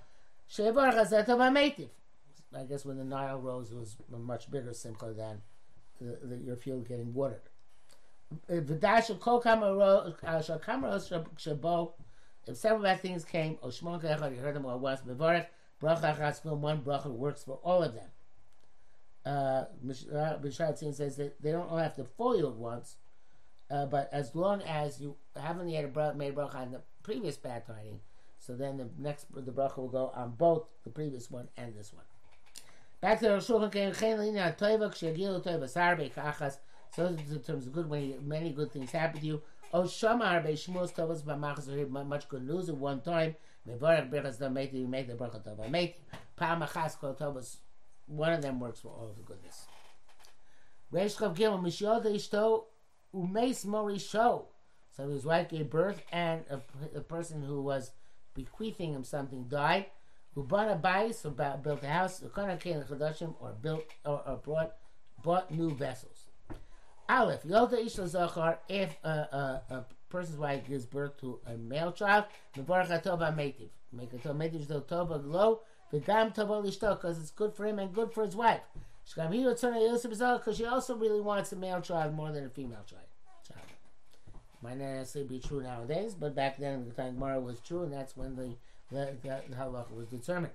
I 2.56 2.64
guess 2.64 2.86
when 2.86 2.98
the 2.98 3.04
Nile 3.04 3.40
rose, 3.40 3.72
it 3.72 3.78
was 3.78 3.98
a 4.14 4.18
much 4.18 4.50
bigger 4.50 4.74
simcha 4.74 5.14
than 5.14 5.42
the, 6.00 6.18
the, 6.24 6.38
your 6.38 6.56
field 6.56 6.88
getting 6.88 7.14
watered. 7.14 7.42
Shabo. 11.38 11.92
If 12.48 12.58
several 12.58 12.84
bad 12.84 13.02
things 13.02 13.26
came, 13.26 13.58
you 13.64 13.72
heard 14.40 14.56
them 14.56 14.66
all 14.66 14.80
once. 14.80 15.02
One 15.04 15.18
bracha 16.82 17.08
works 17.08 17.44
for 17.44 17.60
all 17.64 17.84
of 17.84 17.94
them 17.96 18.10
uh, 19.26 19.66
Bishar 19.84 20.78
says 20.78 21.16
that 21.18 21.42
they 21.42 21.52
don't 21.52 21.70
all 21.70 21.78
have 21.78 21.96
to 21.96 22.04
follow 22.04 22.50
it 22.50 22.56
once, 22.56 22.98
uh, 23.72 23.86
but 23.86 24.10
as 24.12 24.36
long 24.36 24.62
as 24.62 25.02
you 25.02 25.16
haven't 25.36 25.70
yet 25.70 25.84
made 26.16 26.36
bracha 26.36 26.56
on 26.56 26.72
the 26.72 26.82
previous 27.04 27.38
bad 27.38 27.66
tiding, 27.66 28.00
so 28.46 28.56
then 28.56 28.78
the 28.78 28.88
next 28.98 29.26
the 29.34 29.52
bracha 29.52 29.78
will 29.78 29.88
go 29.88 30.12
on 30.16 30.32
both 30.32 30.66
the 30.84 30.90
previous 30.90 31.32
one 31.32 31.48
and 31.58 31.76
this 31.76 31.92
one. 31.94 32.04
Back 33.02 33.20
to 33.20 33.26
the 33.26 33.38
Shulchan 33.38 33.72
Kachas. 36.14 36.58
So 36.96 37.08
in 37.08 37.40
terms 37.40 37.68
of 37.68 37.74
good, 37.74 37.90
when 37.90 38.28
many 38.28 38.52
good 38.52 38.72
things 38.72 38.92
happen 38.92 39.20
to 39.20 39.26
you. 39.26 39.42
Oh, 39.74 39.84
Shamar 39.84 40.46
Be 40.46 40.54
Shmuel 40.54 40.94
Tovas 40.94 41.24
B'Machas 41.24 42.08
much 42.08 42.30
good 42.30 42.48
news 42.48 42.70
at 42.70 42.78
one 42.78 43.02
time. 43.02 43.36
Mevarach 43.68 44.10
Berachas 44.12 44.40
Dameiti, 44.40 44.76
you 44.76 44.88
made 44.88 45.08
the 45.08 45.16
bracha 45.16 45.44
Tov 45.44 45.68
Ameiti. 45.68 45.96
Pam 46.36 46.62
Achas 46.62 46.98
Kol 46.98 47.14
Tovas 47.16 47.58
one 48.08 48.34
of 48.34 48.42
them 48.42 48.60
works 48.60 48.80
for 48.80 48.90
all 48.90 49.10
of 49.10 49.16
the 49.16 49.24
goodness. 49.24 49.66
Reish 50.94 51.18
Chav 51.18 51.36
Gimel 51.36 51.62
Mishyod 51.62 52.06
Ishto 52.06 52.66
Umeis 53.14 53.66
Mori 53.66 53.98
Sho. 53.98 54.46
So 54.96 55.10
his 55.10 55.26
wife 55.26 55.50
gave 55.50 55.70
birth, 55.70 56.02
and 56.12 56.46
a, 56.50 56.62
a, 56.98 57.02
person 57.02 57.42
who 57.42 57.62
was 57.62 57.92
bequeathing 58.36 58.94
him 58.94 59.04
something 59.04 59.46
died. 59.46 59.88
Who 60.36 60.44
bought 60.44 60.70
a 60.70 60.76
bais 60.76 61.26
or 61.26 61.32
built 61.32 61.84
a 61.84 61.88
house, 61.88 62.22
or 62.22 63.54
built 63.62 63.84
or, 64.06 64.22
or 64.28 64.38
brought 64.44 64.76
bought 65.24 65.50
new 65.50 65.72
vessels. 65.72 66.26
Aleph 67.08 67.44
Yolta 67.44 67.76
Ishla 67.76 68.08
Zachar. 68.08 68.60
If 68.68 68.98
a, 69.04 69.10
a, 69.10 69.74
a, 69.74 69.86
person's 70.10 70.38
wife 70.38 70.68
gives 70.68 70.86
birth 70.86 71.18
to 71.22 71.40
a 71.48 71.58
male 71.58 71.92
child, 71.92 72.26
Mevarach 72.58 72.90
Atova 72.90 73.36
Metiv. 73.36 73.70
Make 73.94 74.14
a 74.14 74.18
Metiv 74.18 74.68
Tova 74.68 75.22
Lo 75.26 75.62
V'gam 75.92 76.34
tavo 76.34 76.62
lishto, 76.64 76.96
because 76.96 77.20
it's 77.20 77.32
good 77.32 77.54
for 77.54 77.66
him 77.66 77.80
and 77.80 77.94
good 77.94 78.12
for 78.12 78.26
his 78.26 78.36
wife. 78.36 78.62
Because 79.06 80.58
she 80.58 80.66
also 80.66 80.96
really 80.96 81.22
wants 81.22 81.52
a 81.52 81.56
male 81.56 81.82
child 81.82 82.14
more 82.14 82.32
than 82.32 82.46
a 82.46 82.50
female 82.50 82.84
child. 82.86 83.04
Might 84.66 84.80
not 84.80 84.96
necessarily 84.96 85.30
be 85.30 85.40
true 85.40 85.62
nowadays, 85.62 86.16
but 86.16 86.34
back 86.34 86.58
then 86.58 86.86
the 86.86 86.92
time 86.92 87.14
Gemara 87.14 87.40
was 87.40 87.60
true, 87.60 87.84
and 87.84 87.94
that's 87.94 88.18
when 88.18 88.36
the 88.36 88.56
the, 88.92 89.16
the, 89.22 89.56
halacha 89.56 89.92
was 89.96 90.08
determined. 90.08 90.54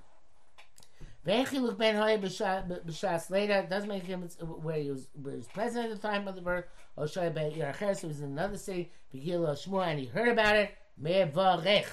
V'echiluk 1.24 1.78
ben 1.78 1.94
hoy 1.94 2.18
b'shas 2.18 3.30
later 3.30 3.64
doesn't 3.70 3.88
make 3.88 4.02
him 4.02 4.22
where 4.62 4.78
he 4.78 4.90
was 4.90 5.06
where 5.22 5.34
he 5.34 5.38
was 5.38 5.46
present 5.46 5.84
at 5.84 6.02
the 6.02 6.08
time 6.08 6.26
of 6.26 6.34
the 6.34 6.40
birth. 6.40 6.64
Or 6.96 7.04
shoy 7.04 7.32
ben 7.32 7.52
Yeraches 7.52 8.02
was 8.02 8.18
in 8.18 8.30
another 8.30 8.56
city. 8.56 8.90
V'gil 9.14 9.46
Shmuel 9.50 9.86
and 9.86 10.00
he 10.00 10.06
heard 10.06 10.28
about 10.28 10.56
it. 10.56 10.74
Mevarech. 11.00 11.86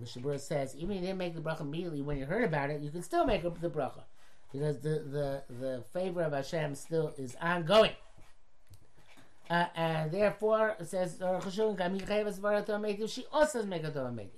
Mishabura 0.00 0.38
says 0.38 0.76
even 0.76 0.92
if 0.92 1.00
you 1.00 1.06
didn't 1.08 1.18
make 1.18 1.34
the 1.34 1.40
bracha 1.40 1.62
immediately 1.62 2.02
when 2.02 2.18
you 2.18 2.24
heard 2.24 2.44
about 2.44 2.70
it, 2.70 2.80
you 2.82 2.90
can 2.90 3.02
still 3.02 3.24
make 3.24 3.42
the 3.42 3.50
bracha 3.68 4.04
because 4.52 4.78
the 4.78 5.02
the 5.10 5.42
the 5.58 5.84
favor 5.92 6.22
of 6.22 6.32
Hashem 6.32 6.76
still 6.76 7.14
is 7.18 7.36
ongoing. 7.40 7.92
Uh, 9.50 9.66
and 9.74 10.12
therefore, 10.12 10.76
it 10.78 10.86
says, 10.86 11.16
she 11.18 13.24
also 13.32 13.58
does 13.58 13.66
make 13.66 13.84
a 13.84 13.90
Torah 13.90 14.10
Metiv. 14.10 14.30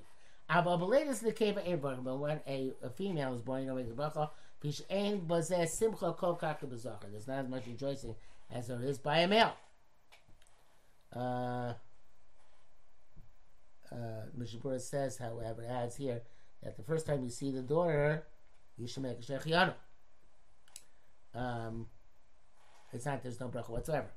Aber 0.48 0.84
latest 0.84 1.22
the 1.22 1.32
cave 1.32 1.56
of 1.56 2.04
but 2.04 2.18
when 2.18 2.40
a, 2.46 2.72
a 2.82 2.90
female 2.90 3.34
is 3.34 3.40
born, 3.40 3.72
make 3.74 3.88
the 3.88 3.94
bracha, 3.94 4.30
pish 4.60 4.82
ein 4.90 5.20
bazeh 5.20 5.68
simcha 5.68 6.12
kol 6.12 6.34
kaka 6.34 6.66
b'zachar. 6.66 7.10
There's 7.10 7.28
not 7.28 7.44
as 7.44 7.48
much 7.48 7.66
rejoicing 7.66 8.16
as 8.50 8.66
there 8.66 8.82
is 8.82 8.98
by 8.98 9.18
a 9.18 9.28
male. 9.28 9.52
Uh, 11.14 11.74
uh, 13.92 14.26
Mishapura 14.38 14.80
says, 14.80 15.18
however, 15.18 15.64
adds 15.68 15.96
here 15.96 16.22
that 16.62 16.76
the 16.76 16.82
first 16.82 17.06
time 17.06 17.22
you 17.22 17.30
see 17.30 17.50
the 17.50 17.62
daughter, 17.62 18.26
you 18.76 18.86
should 18.86 19.02
make 19.02 19.18
a 19.18 19.22
shechianu. 19.22 19.74
Um, 21.34 21.86
it's 22.92 23.06
not, 23.06 23.22
there's 23.22 23.40
no 23.40 23.48
bracha 23.48 23.70
whatsoever. 23.70 24.10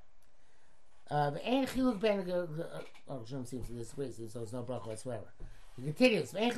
Um, 1.11 1.35
Chiluk 1.35 1.99
ben, 1.99 2.31
uh, 2.31 2.47
uh, 2.61 2.79
oh, 3.09 3.23
Shem 3.25 3.45
seems 3.45 3.67
to 3.67 3.73
disagree, 3.73 4.11
so 4.11 4.39
there's 4.39 4.53
no 4.53 4.63
bracha 4.63 4.87
whatsoever. 4.87 5.33
He 5.75 5.83
continues. 5.83 6.33
It 6.33 6.55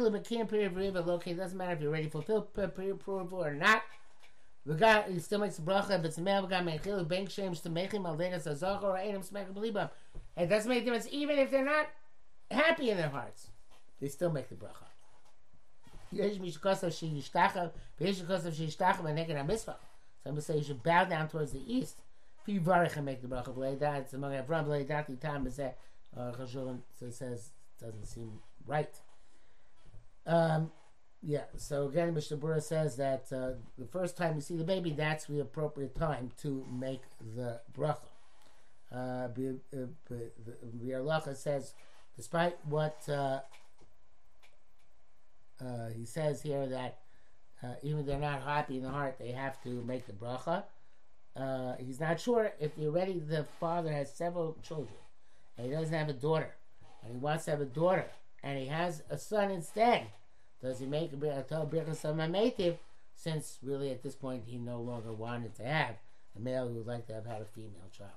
doesn't 1.38 1.58
matter 1.58 1.73
if 1.73 1.81
you're 1.81 1.91
ready 1.91 2.05
to 2.05 2.10
fulfill 2.10 2.41
period 2.41 2.95
approval 2.95 3.43
or 3.43 3.53
not. 3.53 3.81
Guy 4.77 5.03
he 5.12 5.19
still 5.19 5.39
makes 5.39 5.60
bracha 5.60 5.99
if 5.99 6.05
it's 6.05 6.17
a 6.17 6.21
male 6.21 6.47
guy 6.47 6.60
mechil 6.62 7.08
bank 7.08 7.29
shames 7.29 7.62
to 7.62 7.69
make 7.69 7.91
him 7.91 8.05
al 8.08 8.17
denas 8.17 8.47
azach 8.47 8.81
or 8.81 8.97
ain't 8.97 9.15
him 9.15 9.21
smack 9.21 9.53
belibam. 9.53 9.91
It 10.36 10.47
doesn't 10.47 10.67
make 10.67 10.81
a 10.81 10.86
difference 10.86 11.08
even 11.12 11.38
if 11.38 11.51
they're 11.51 11.63
not 11.63 11.88
happy 12.49 12.89
in 12.89 12.97
their 12.97 13.10
hearts. 13.10 13.49
They 14.01 14.08
still 14.08 14.31
make 14.31 14.49
the 14.49 14.55
bracha. 14.55 14.88
Yesh 16.12 16.38
mishkosav 16.38 16.97
she 16.97 17.08
yishtachav, 17.08 17.73
yesh 17.99 18.15
mishkosav 18.15 18.55
she 18.55 18.65
yishtachav 18.65 19.05
and 19.05 19.19
neked 19.19 19.38
ha-mitzvah. 19.38 19.77
Some 20.23 20.41
say 20.41 20.58
you 20.58 20.63
should 20.63 20.81
bow 20.81 21.03
down 21.03 21.27
towards 21.27 21.51
the 21.51 21.62
east. 21.71 22.01
If 22.47 22.53
you 22.53 22.62
varich 22.62 23.03
make 23.03 23.23
the 23.23 23.27
bracha 23.27 23.79
dat, 23.79 25.08
the 25.08 25.15
time 25.15 25.47
is 25.47 25.55
that, 25.55 25.77
uh, 26.15 26.31
Chashuvin 26.31 26.81
says, 27.10 27.49
doesn't 27.79 28.05
seem 28.05 28.34
right. 28.67 28.93
Um, 30.27 30.71
yeah, 31.23 31.45
so 31.58 31.88
again, 31.88 32.13
Mishnah 32.13 32.38
Berurah 32.38 32.62
says 32.62 32.97
that 32.97 33.25
uh, 33.31 33.53
the 33.79 33.88
first 33.88 34.15
time 34.15 34.36
you 34.36 34.41
see 34.41 34.55
the 34.55 34.63
baby, 34.63 34.91
that's 34.91 35.25
the 35.25 35.39
appropriate 35.39 35.95
time 35.95 36.29
to 36.43 36.63
make 36.71 37.01
the 37.36 37.62
bracha. 37.75 37.97
Uh, 38.91 39.27
the 39.34 39.60
Halacha 40.91 41.36
says, 41.36 41.73
despite 42.15 42.63
what 42.67 43.01
uh, 43.10 43.39
uh, 45.60 45.89
he 45.97 46.05
says 46.05 46.43
here, 46.43 46.67
that 46.67 46.99
uh, 47.63 47.73
even 47.81 48.01
if 48.01 48.05
they're 48.05 48.19
not 48.19 48.43
happy 48.43 48.77
in 48.77 48.84
the 48.84 48.89
heart, 48.89 49.17
they 49.17 49.31
have 49.31 49.62
to 49.63 49.84
make 49.84 50.05
the 50.05 50.13
bracha. 50.13 50.63
Uh, 51.36 51.76
he's 51.80 52.00
not 52.00 52.19
sure 52.19 52.54
if 52.60 52.78
already 52.80 53.19
the 53.19 53.43
father 53.60 53.91
has 53.91 54.12
several 54.13 54.58
children 54.63 54.95
and 55.58 55.67
he 55.67 55.74
doesn't 55.74 55.93
have 55.93 56.10
a 56.10 56.13
daughter, 56.13 56.56
and 57.04 57.13
he 57.13 57.19
wants 57.19 57.45
to 57.45 57.52
have 57.52 57.62
a 57.62 57.65
daughter 57.65 58.06
and 58.43 58.58
he 58.58 58.67
has 58.67 59.04
a 59.10 59.17
son 59.17 59.52
instead, 59.52 60.08
does 60.62 60.80
he 60.80 60.86
make 60.86 61.12
a 61.12 61.15
birchas? 61.15 62.78
Since 63.17 63.60
really 63.63 63.91
at 63.91 64.04
this 64.04 64.15
point 64.15 64.43
he 64.45 64.58
no 64.58 64.80
longer 64.82 65.12
wanted 65.12 65.56
to 65.56 65.63
have 65.63 65.95
a 66.36 66.39
male 66.39 66.67
who 66.67 66.76
would 66.76 66.88
like 66.88 67.08
to 67.08 67.13
have 67.13 67.26
had 67.26 67.41
a 67.41 67.45
female 67.45 67.89
child. 67.91 68.12